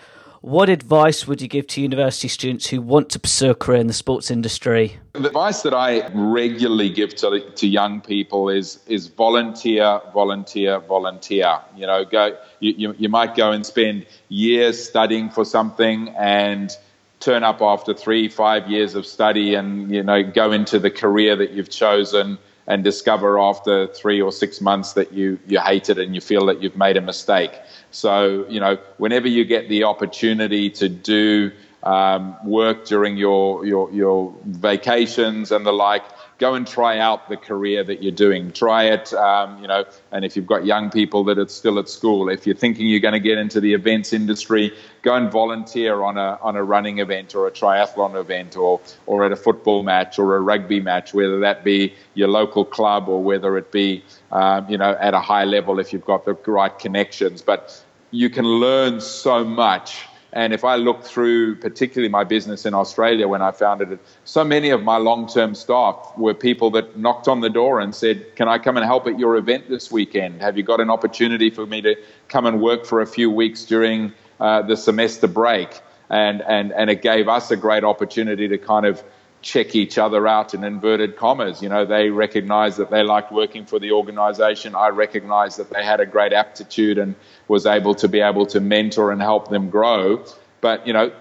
What 0.43 0.67
advice 0.67 1.25
would 1.25 1.41
you 1.41 1.47
give 1.47 1.67
to 1.67 1.81
university 1.81 2.27
students 2.27 2.67
who 2.67 2.81
want 2.81 3.07
to 3.11 3.19
pursue 3.19 3.51
a 3.51 3.55
career 3.55 3.79
in 3.79 3.87
the 3.87 3.93
sports 3.93 4.29
industry? 4.29 4.99
The 5.13 5.27
advice 5.27 5.61
that 5.61 5.73
I 5.73 6.05
regularly 6.09 6.89
give 6.89 7.15
to, 7.15 7.49
to 7.49 7.65
young 7.65 8.01
people 8.01 8.49
is 8.49 8.81
is 8.85 9.07
volunteer, 9.07 10.01
volunteer, 10.13 10.81
volunteer. 10.81 11.61
You 11.77 11.87
know, 11.87 12.03
go. 12.03 12.37
You, 12.59 12.73
you, 12.75 12.95
you 12.97 13.07
might 13.07 13.35
go 13.37 13.53
and 13.53 13.65
spend 13.65 14.05
years 14.27 14.83
studying 14.83 15.29
for 15.29 15.45
something 15.45 16.09
and 16.09 16.75
turn 17.21 17.45
up 17.45 17.61
after 17.61 17.93
three, 17.93 18.27
five 18.27 18.69
years 18.69 18.95
of 18.95 19.05
study 19.05 19.55
and 19.55 19.95
you 19.95 20.03
know 20.03 20.23
go 20.23 20.51
into 20.51 20.77
the 20.77 20.91
career 20.91 21.37
that 21.37 21.51
you've 21.51 21.69
chosen 21.69 22.37
and 22.67 22.83
discover 22.83 23.39
after 23.39 23.87
three 23.87 24.21
or 24.21 24.31
six 24.31 24.59
months 24.59 24.91
that 24.93 25.13
you 25.13 25.39
you 25.47 25.61
hate 25.61 25.89
it 25.89 25.97
and 25.97 26.13
you 26.15 26.19
feel 26.19 26.45
that 26.47 26.61
you've 26.61 26.75
made 26.75 26.97
a 26.97 27.01
mistake. 27.01 27.53
So, 27.93 28.45
you 28.49 28.59
know, 28.59 28.77
whenever 28.97 29.27
you 29.27 29.45
get 29.45 29.69
the 29.69 29.83
opportunity 29.83 30.69
to 30.71 30.89
do 30.89 31.51
um, 31.83 32.35
work 32.45 32.85
during 32.85 33.17
your, 33.17 33.65
your, 33.65 33.91
your 33.91 34.33
vacations 34.45 35.51
and 35.51 35.65
the 35.65 35.71
like, 35.71 36.03
go 36.43 36.55
and 36.55 36.67
try 36.67 36.99
out 36.99 37.29
the 37.29 37.37
career 37.37 37.85
that 37.85 38.03
you're 38.03 38.19
doing. 38.27 38.51
Try 38.51 38.83
it, 38.95 39.13
um, 39.13 39.61
you 39.61 39.67
know, 39.69 39.85
and 40.11 40.25
if 40.25 40.35
you've 40.35 40.45
got 40.45 40.65
young 40.65 40.89
people 40.89 41.23
that 41.23 41.37
are 41.39 41.47
still 41.47 41.79
at 41.79 41.87
school, 41.87 42.27
if 42.27 42.45
you're 42.45 42.61
thinking 42.63 42.85
you're 42.85 42.99
going 42.99 43.13
to 43.13 43.25
get 43.31 43.37
into 43.37 43.61
the 43.61 43.73
events 43.73 44.11
industry, 44.11 44.73
go 45.03 45.15
and 45.15 45.31
volunteer 45.31 46.03
on 46.03 46.17
a, 46.17 46.37
on 46.41 46.57
a 46.57 46.63
running 46.63 46.99
event 46.99 47.33
or 47.33 47.47
a 47.47 47.51
triathlon 47.51 48.19
event 48.19 48.57
or, 48.57 48.81
or 49.05 49.23
at 49.23 49.31
a 49.31 49.37
football 49.37 49.83
match 49.83 50.19
or 50.19 50.35
a 50.35 50.41
rugby 50.41 50.81
match, 50.81 51.13
whether 51.13 51.39
that 51.39 51.63
be 51.63 51.93
your 52.13 52.27
local 52.27 52.65
club 52.65 53.07
or 53.07 53.23
whether 53.23 53.57
it 53.57 53.71
be, 53.71 54.03
um, 54.33 54.69
you 54.69 54.77
know, 54.77 54.97
at 54.99 55.13
a 55.13 55.21
high 55.21 55.45
level 55.45 55.79
if 55.79 55.93
you've 55.93 56.03
got 56.03 56.25
the 56.25 56.33
right 56.33 56.77
connections. 56.77 57.41
But 57.41 57.81
you 58.11 58.29
can 58.29 58.45
learn 58.45 58.99
so 58.99 59.45
much 59.45 60.05
and 60.33 60.51
if 60.51 60.63
I 60.63 60.75
look 60.77 61.03
through, 61.03 61.57
particularly 61.57 62.09
my 62.09 62.23
business 62.23 62.65
in 62.65 62.73
Australia 62.73 63.27
when 63.27 63.43
I 63.43 63.51
founded 63.51 63.91
it, 63.91 63.99
so 64.23 64.43
many 64.43 64.71
of 64.71 64.81
my 64.81 64.97
long 64.97 65.27
term 65.27 65.53
staff 65.53 66.11
were 66.17 66.33
people 66.33 66.71
that 66.71 66.97
knocked 66.97 67.27
on 67.27 67.41
the 67.41 67.51
door 67.51 67.79
and 67.79 67.93
said, 67.93 68.35
Can 68.35 68.47
I 68.47 68.57
come 68.57 68.75
and 68.75 68.85
help 68.85 69.05
at 69.05 69.19
your 69.19 69.37
event 69.37 69.69
this 69.69 69.91
weekend? 69.91 70.41
Have 70.41 70.57
you 70.57 70.63
got 70.63 70.81
an 70.81 70.89
opportunity 70.89 71.51
for 71.51 71.67
me 71.67 71.81
to 71.81 71.95
come 72.29 72.47
and 72.47 72.61
work 72.61 72.85
for 72.87 72.99
a 72.99 73.05
few 73.05 73.29
weeks 73.29 73.63
during 73.63 74.11
uh, 74.39 74.63
the 74.63 74.75
semester 74.75 75.27
break? 75.27 75.81
And, 76.09 76.41
and, 76.41 76.71
and 76.73 76.89
it 76.89 77.03
gave 77.03 77.27
us 77.27 77.51
a 77.51 77.55
great 77.55 77.83
opportunity 77.83 78.47
to 78.47 78.57
kind 78.57 78.87
of 78.87 79.03
check 79.43 79.75
each 79.75 79.97
other 79.97 80.25
out 80.27 80.53
in 80.53 80.63
inverted 80.63 81.17
commas. 81.17 81.61
You 81.61 81.69
know, 81.69 81.85
they 81.85 82.09
recognized 82.09 82.77
that 82.77 82.89
they 82.89 83.03
liked 83.03 83.31
working 83.31 83.65
for 83.65 83.77
the 83.77 83.91
organization. 83.91 84.73
I 84.73 84.87
recognized 84.87 85.59
that 85.59 85.69
they 85.69 85.83
had 85.83 85.99
a 85.99 86.05
great 86.05 86.33
aptitude 86.33 86.97
and 86.97 87.13
was 87.47 87.65
able 87.65 87.93
to 87.95 88.07
be 88.07 88.21
able 88.21 88.45
to 88.47 88.59
mentor 88.59 89.11
and 89.11 89.21
help 89.21 89.49
them 89.49 89.69
grow. 89.69 90.25
But, 90.61 90.87
you 90.87 90.93
know, 90.93 91.11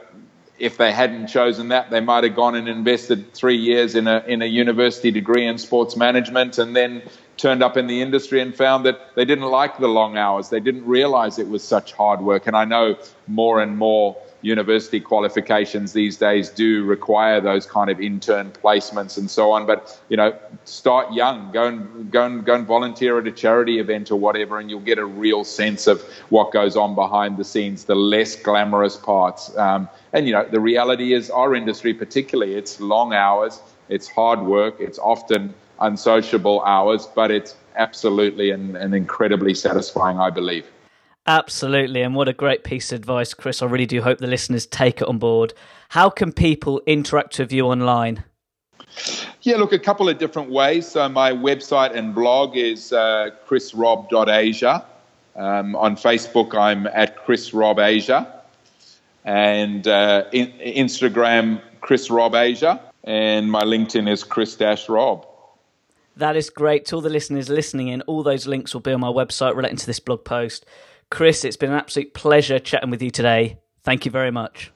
if 0.59 0.79
they 0.79 0.93
hadn't 0.93 1.27
chosen 1.27 1.69
that, 1.69 1.91
they 1.91 1.99
might 2.01 2.23
have 2.23 2.37
gone 2.37 2.55
and 2.55 2.69
invested 2.69 3.35
three 3.35 3.57
years 3.57 3.97
in 3.97 4.07
a, 4.07 4.23
in 4.29 4.41
a 4.41 4.47
university 4.47 5.11
degree 5.11 5.45
in 5.45 5.59
sports 5.59 5.97
management 5.97 6.59
and 6.59 6.77
then 6.77 7.03
turned 7.37 7.65
up 7.65 7.77
in 7.77 7.89
the 7.89 8.01
industry 8.01 8.41
and 8.41 8.55
found 8.55 8.87
that 8.87 9.17
they 9.17 9.25
didn't 9.25 9.51
like 9.51 9.79
the 9.79 9.89
long 9.89 10.17
hours. 10.17 10.49
They 10.49 10.61
didn't 10.61 10.87
realize 10.87 11.41
it 11.41 11.49
was 11.49 11.65
such 11.65 11.93
hard 11.93 12.21
work. 12.21 12.47
And 12.47 12.57
I 12.57 12.65
know 12.65 12.97
more 13.27 13.61
and 13.61 13.77
more 13.77 14.17
university 14.43 15.01
qualifications 15.01 15.93
these 15.93 16.17
days 16.17 16.51
do 16.51 16.85
require 16.85 17.41
those 17.41 17.65
kind 17.65 17.91
of 17.91 18.01
intern 18.01 18.51
placements 18.51 19.17
and 19.17 19.31
so 19.31 19.53
on. 19.53 19.67
But 19.67 20.01
you 20.09 20.17
know, 20.17 20.37
start 20.65 21.13
young. 21.13 21.51
Go 21.53 21.67
and 21.67 22.11
go 22.11 22.27
and 22.27 22.45
go 22.45 22.55
and 22.55 22.67
volunteer 22.67 23.19
at 23.19 23.27
a 23.27 23.33
charity 23.33 23.79
event 23.79 24.11
or 24.11 24.17
whatever, 24.17 24.59
and 24.59 24.69
you'll 24.69 24.81
get 24.81 24.99
a 24.99 25.05
real 25.05 25.45
sense 25.45 25.87
of 25.87 26.03
what 26.29 26.53
goes 26.53 26.77
on 26.77 26.95
behind 26.95 27.37
the 27.37 27.45
scenes, 27.45 27.85
the 27.85 27.95
less 27.95 28.37
glamorous 28.37 28.97
parts. 28.97 29.57
Um, 29.57 29.89
and 30.13 30.27
you 30.27 30.33
know, 30.33 30.45
the 30.45 30.61
reality 30.61 31.15
is, 31.15 31.31
our 31.31 31.55
industry, 31.55 31.95
particularly, 31.95 32.55
it's 32.55 32.81
long 32.81 33.15
hours, 33.15 33.61
it's 33.89 34.09
hard 34.09 34.43
work, 34.43 34.77
it's 34.81 34.99
often 34.99 35.55
unsociable 35.81 36.63
hours, 36.63 37.07
but 37.15 37.31
it's 37.31 37.55
absolutely 37.77 38.51
and, 38.51 38.77
and 38.77 38.95
incredibly 38.95 39.55
satisfying, 39.55 40.19
I 40.19 40.31
believe. 40.31 40.67
Absolutely, 41.27 42.03
and 42.03 42.17
what 42.17 42.29
a 42.29 42.33
great 42.33 42.65
piece 42.65 42.91
of 42.91 42.97
advice, 42.97 43.33
Chris. 43.33 43.63
I 43.63 43.67
really 43.67 43.87
do 43.87 44.03
hope 44.03 44.19
the 44.19 44.27
listeners 44.27 44.67
take 44.67 45.01
it 45.01 45.09
on 45.09 45.19
board. 45.19 45.55
How 45.91 46.11
can 46.11 46.33
people 46.33 46.83
interact 46.87 47.39
with 47.39 47.53
you 47.53 47.67
online? 47.67 48.25
Yeah, 49.43 49.57
look, 49.57 49.73
a 49.73 49.79
couple 49.79 50.09
of 50.09 50.19
different 50.19 50.51
ways. 50.51 50.87
So 50.89 51.09
my 51.09 51.33
website 51.33 51.95
and 51.95 52.15
blog 52.15 52.57
is 52.57 52.93
uh, 52.93 53.31
chrisrobb.asia. 53.49 54.87
Um, 55.35 55.75
on 55.77 55.97
Facebook, 55.97 56.55
I'm 56.55 56.87
at 56.89 57.25
chrisrobbasia. 57.25 58.27
And 59.25 59.87
uh, 59.87 60.25
in, 60.33 60.53
Instagram, 60.59 61.63
chrisrobbasia. 61.83 62.81
And 63.05 63.51
my 63.51 63.63
LinkedIn 63.63 64.11
is 64.11 64.25
Chris 64.25 64.57
Dash 64.57 64.89
Robb. 64.89 65.27
That 66.17 66.37
is 66.37 66.51
great. 66.51 66.85
To 66.87 66.97
all 66.97 67.01
the 67.01 67.09
listeners 67.11 67.49
listening 67.49 67.89
in, 67.89 68.03
all 68.03 68.23
those 68.23 68.47
links 68.47 68.75
will 68.75 68.83
be 68.83 68.93
on 68.93 69.01
my 69.01 69.09
website 69.09 69.57
relating 69.57 69.79
to 69.79 69.87
this 69.87 69.99
blog 69.99 70.25
post. 70.25 70.67
Chris, 71.13 71.45
it's 71.45 71.59
been 71.59 71.71
an 71.71 71.77
absolute 71.77 72.15
pleasure 72.15 72.59
chatting 72.59 72.89
with 72.89 73.03
you 73.03 73.11
today. 73.11 73.59
Thank 73.83 74.07
you 74.07 74.11
very 74.11 74.31
much. 74.31 74.73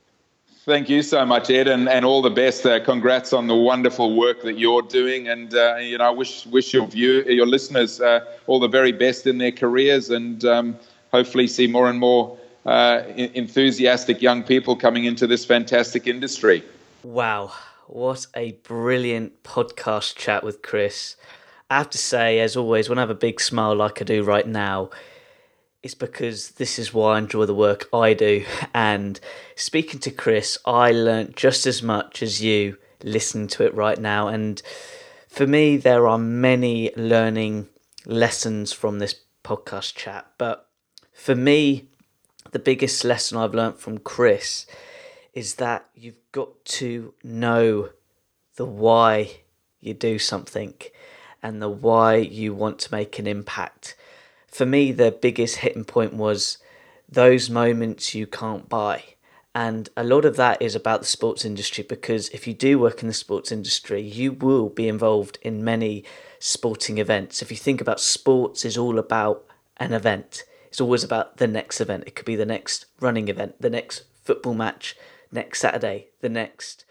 Thank 0.66 0.90
you 0.90 1.01
so 1.01 1.25
much, 1.25 1.49
Ed, 1.49 1.66
and, 1.66 1.88
and 1.88 2.05
all 2.05 2.20
the 2.20 2.29
best. 2.29 2.66
Uh, 2.66 2.79
congrats 2.85 3.33
on 3.33 3.46
the 3.46 3.57
wonderful 3.57 4.14
work 4.14 4.42
that 4.42 4.59
you're 4.59 4.83
doing, 4.83 5.29
and 5.29 5.55
uh, 5.55 5.77
you 5.77 5.96
know, 5.96 6.05
I 6.05 6.11
wish 6.11 6.44
wish 6.44 6.75
your 6.75 6.87
view 6.88 7.22
your 7.22 7.46
listeners 7.46 8.03
uh, 8.03 8.20
all 8.49 8.61
the 8.61 8.68
very 8.68 8.92
best 8.92 9.27
in 9.27 9.38
their 9.38 9.51
careers, 9.51 10.11
and 10.11 10.44
um, 10.44 10.77
hopefully 11.11 11.46
see 11.46 11.66
more 11.66 11.88
and 11.88 11.99
more 11.99 12.37
uh, 12.66 13.01
enthusiastic 13.16 14.20
young 14.20 14.42
people 14.42 14.77
coming 14.77 15.07
into 15.07 15.27
this 15.27 15.46
fantastic 15.46 16.07
industry. 16.07 16.62
Wow, 17.03 17.53
what 17.87 18.27
a 18.37 18.53
brilliant 18.62 19.42
podcast 19.42 20.16
chat 20.16 20.44
with 20.44 20.61
Chris! 20.61 21.16
I 21.70 21.79
have 21.79 21.88
to 21.88 21.99
say, 21.99 22.40
as 22.40 22.59
always, 22.59 22.90
when 22.90 22.99
I 22.99 23.01
have 23.01 23.09
a 23.09 23.14
big 23.14 23.40
smile 23.40 23.75
like 23.75 24.03
I 24.03 24.05
do 24.05 24.22
right 24.22 24.46
now 24.46 24.90
it's 25.87 25.94
because 25.94 26.51
this 26.53 26.81
is 26.81 26.92
why 26.92 27.14
I 27.14 27.18
enjoy 27.18 27.46
the 27.46 27.55
work 27.55 27.88
I 27.92 28.12
do. 28.12 28.44
And 28.75 29.20
speaking 29.55 30.01
to 30.01 30.11
Chris, 30.11 30.59
I 30.66 30.90
learnt 30.90 31.37
just 31.37 31.64
as 31.64 31.81
much 31.81 32.25
as 32.25 32.42
you 32.42 32.77
listening 33.05 33.46
to 33.49 33.64
it 33.64 33.72
right 33.72 33.96
now. 33.96 34.27
And 34.27 34.61
for 35.29 35.46
me, 35.46 35.77
there 35.77 36.09
are 36.09 36.18
many 36.18 36.92
learning 36.96 37.68
lessons 38.05 38.72
from 38.72 38.99
this 38.99 39.14
podcast 39.44 39.94
chat. 39.94 40.27
But 40.38 40.68
for 41.12 41.37
me, 41.37 41.87
the 42.51 42.59
biggest 42.59 43.05
lesson 43.05 43.38
I've 43.38 43.55
learnt 43.55 43.79
from 43.79 43.99
Chris 43.99 44.66
is 45.35 45.55
that 45.55 45.87
you've 45.94 46.33
got 46.33 46.64
to 46.64 47.14
know 47.22 47.90
the 48.57 48.66
why 48.66 49.37
you 49.79 49.94
do 49.94 50.18
something 50.18 50.75
and 51.44 51.62
the 51.62 51.68
why 51.68 52.16
you 52.16 52.55
want 52.55 52.81
to 52.81 52.92
make 52.92 53.20
an 53.20 53.29
impact 53.29 53.94
for 54.57 54.66
me, 54.66 54.90
the 54.90 55.11
biggest 55.11 55.57
hitting 55.57 55.85
point 55.85 56.14
was 56.14 56.59
those 57.09 57.51
moments 57.51 58.14
you 58.14 58.27
can't 58.27 58.69
buy. 58.69 59.05
And 59.55 59.88
a 59.97 60.05
lot 60.05 60.25
of 60.25 60.37
that 60.37 60.61
is 60.61 60.75
about 60.75 61.01
the 61.01 61.07
sports 61.07 61.45
industry 61.45 61.85
because 61.87 62.29
if 62.31 62.47
you 62.47 62.55
do 62.55 62.79
work 62.79 63.03
in 63.03 63.09
the 63.09 63.14
sports 63.14 63.53
industry, 63.53 64.01
you 64.01 64.33
will 64.33 64.69
be 64.69 64.88
involved 64.88 65.38
in 65.42 65.64
many 65.64 66.05
sporting 66.38 66.99
events. 66.99 67.42
If 67.42 67.51
you 67.51 67.57
think 67.57 67.81
about 67.81 68.01
sports 68.01 68.64
is 68.64 68.77
all 68.77 68.99
about 68.99 69.45
an 69.77 69.92
event. 69.92 70.45
It's 70.69 70.81
always 70.81 71.05
about 71.05 71.37
the 71.37 71.47
next 71.47 71.81
event. 71.81 72.05
It 72.07 72.14
could 72.14 72.25
be 72.25 72.37
the 72.37 72.47
next 72.47 72.87
running 73.01 73.29
event, 73.29 73.61
the 73.61 73.71
next 73.71 74.05
football 74.25 74.55
match, 74.55 74.97
next 75.31 75.61
Saturday, 75.61 76.09
the 76.21 76.29
next 76.29 76.85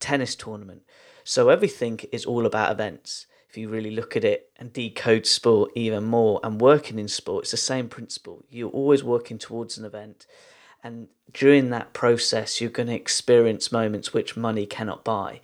tennis 0.00 0.34
tournament. 0.34 0.82
So 1.22 1.48
everything 1.48 2.00
is 2.12 2.24
all 2.24 2.44
about 2.44 2.72
events 2.72 3.26
if 3.54 3.58
you 3.58 3.68
really 3.68 3.92
look 3.92 4.16
at 4.16 4.24
it 4.24 4.50
and 4.56 4.72
decode 4.72 5.24
sport 5.24 5.70
even 5.76 6.02
more 6.02 6.40
and 6.42 6.60
working 6.60 6.98
in 6.98 7.06
sport, 7.06 7.44
it's 7.44 7.52
the 7.52 7.56
same 7.56 7.88
principle. 7.88 8.44
You're 8.50 8.68
always 8.70 9.04
working 9.04 9.38
towards 9.38 9.78
an 9.78 9.84
event. 9.84 10.26
And 10.82 11.06
during 11.32 11.70
that 11.70 11.92
process, 11.92 12.60
you're 12.60 12.68
going 12.68 12.88
to 12.88 12.96
experience 12.96 13.70
moments 13.70 14.12
which 14.12 14.36
money 14.36 14.66
cannot 14.66 15.04
buy. 15.04 15.40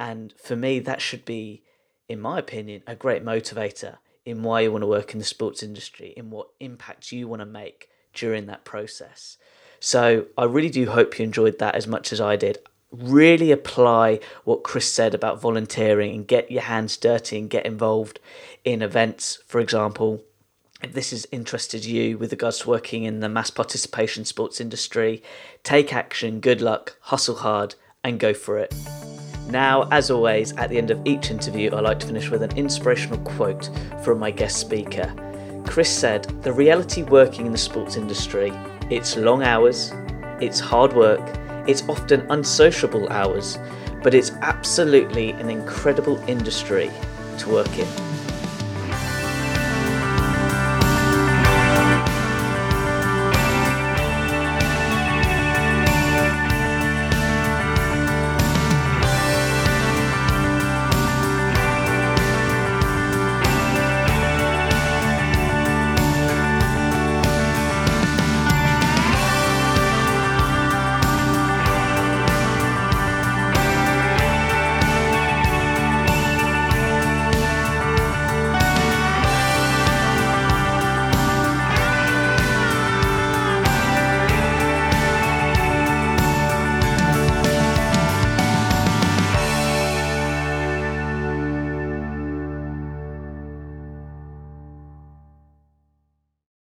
And 0.00 0.34
for 0.42 0.56
me, 0.56 0.80
that 0.80 1.00
should 1.00 1.24
be, 1.24 1.62
in 2.08 2.20
my 2.20 2.40
opinion, 2.40 2.82
a 2.84 2.96
great 2.96 3.24
motivator 3.24 3.98
in 4.24 4.42
why 4.42 4.62
you 4.62 4.72
want 4.72 4.82
to 4.82 4.88
work 4.88 5.12
in 5.12 5.20
the 5.20 5.24
sports 5.24 5.62
industry, 5.62 6.14
in 6.16 6.30
what 6.30 6.48
impact 6.58 7.12
you 7.12 7.28
want 7.28 7.42
to 7.42 7.46
make 7.46 7.88
during 8.12 8.46
that 8.46 8.64
process. 8.64 9.38
So 9.78 10.26
I 10.36 10.46
really 10.46 10.70
do 10.70 10.90
hope 10.90 11.16
you 11.16 11.22
enjoyed 11.22 11.60
that 11.60 11.76
as 11.76 11.86
much 11.86 12.12
as 12.12 12.20
I 12.20 12.34
did 12.34 12.58
really 12.90 13.50
apply 13.50 14.20
what 14.44 14.62
Chris 14.62 14.90
said 14.90 15.14
about 15.14 15.40
volunteering 15.40 16.14
and 16.14 16.26
get 16.26 16.50
your 16.50 16.62
hands 16.62 16.96
dirty 16.96 17.38
and 17.38 17.50
get 17.50 17.66
involved 17.66 18.20
in 18.64 18.82
events, 18.82 19.38
for 19.46 19.60
example. 19.60 20.22
If 20.82 20.92
this 20.92 21.10
has 21.10 21.26
interested 21.32 21.84
you 21.84 22.18
with 22.18 22.32
regards 22.32 22.58
to 22.60 22.68
working 22.68 23.04
in 23.04 23.20
the 23.20 23.28
mass 23.28 23.50
participation 23.50 24.24
sports 24.24 24.60
industry, 24.60 25.22
take 25.62 25.94
action, 25.94 26.40
good 26.40 26.60
luck, 26.60 26.96
hustle 27.00 27.36
hard, 27.36 27.74
and 28.04 28.20
go 28.20 28.34
for 28.34 28.58
it. 28.58 28.74
Now, 29.48 29.88
as 29.90 30.10
always, 30.10 30.52
at 30.56 30.70
the 30.70 30.78
end 30.78 30.90
of 30.90 31.00
each 31.06 31.30
interview, 31.30 31.70
I 31.72 31.80
like 31.80 32.00
to 32.00 32.06
finish 32.06 32.30
with 32.30 32.42
an 32.42 32.56
inspirational 32.56 33.18
quote 33.20 33.70
from 34.04 34.18
my 34.18 34.30
guest 34.30 34.60
speaker. 34.60 35.14
Chris 35.66 35.90
said, 35.90 36.24
The 36.42 36.52
reality 36.52 37.02
working 37.04 37.46
in 37.46 37.52
the 37.52 37.58
sports 37.58 37.96
industry, 37.96 38.52
it's 38.90 39.16
long 39.16 39.42
hours, 39.42 39.92
it's 40.40 40.60
hard 40.60 40.92
work, 40.92 41.24
it's 41.66 41.82
often 41.88 42.26
unsociable 42.30 43.08
hours, 43.10 43.58
but 44.02 44.14
it's 44.14 44.32
absolutely 44.42 45.30
an 45.32 45.50
incredible 45.50 46.22
industry 46.28 46.90
to 47.38 47.50
work 47.50 47.78
in. 47.78 48.25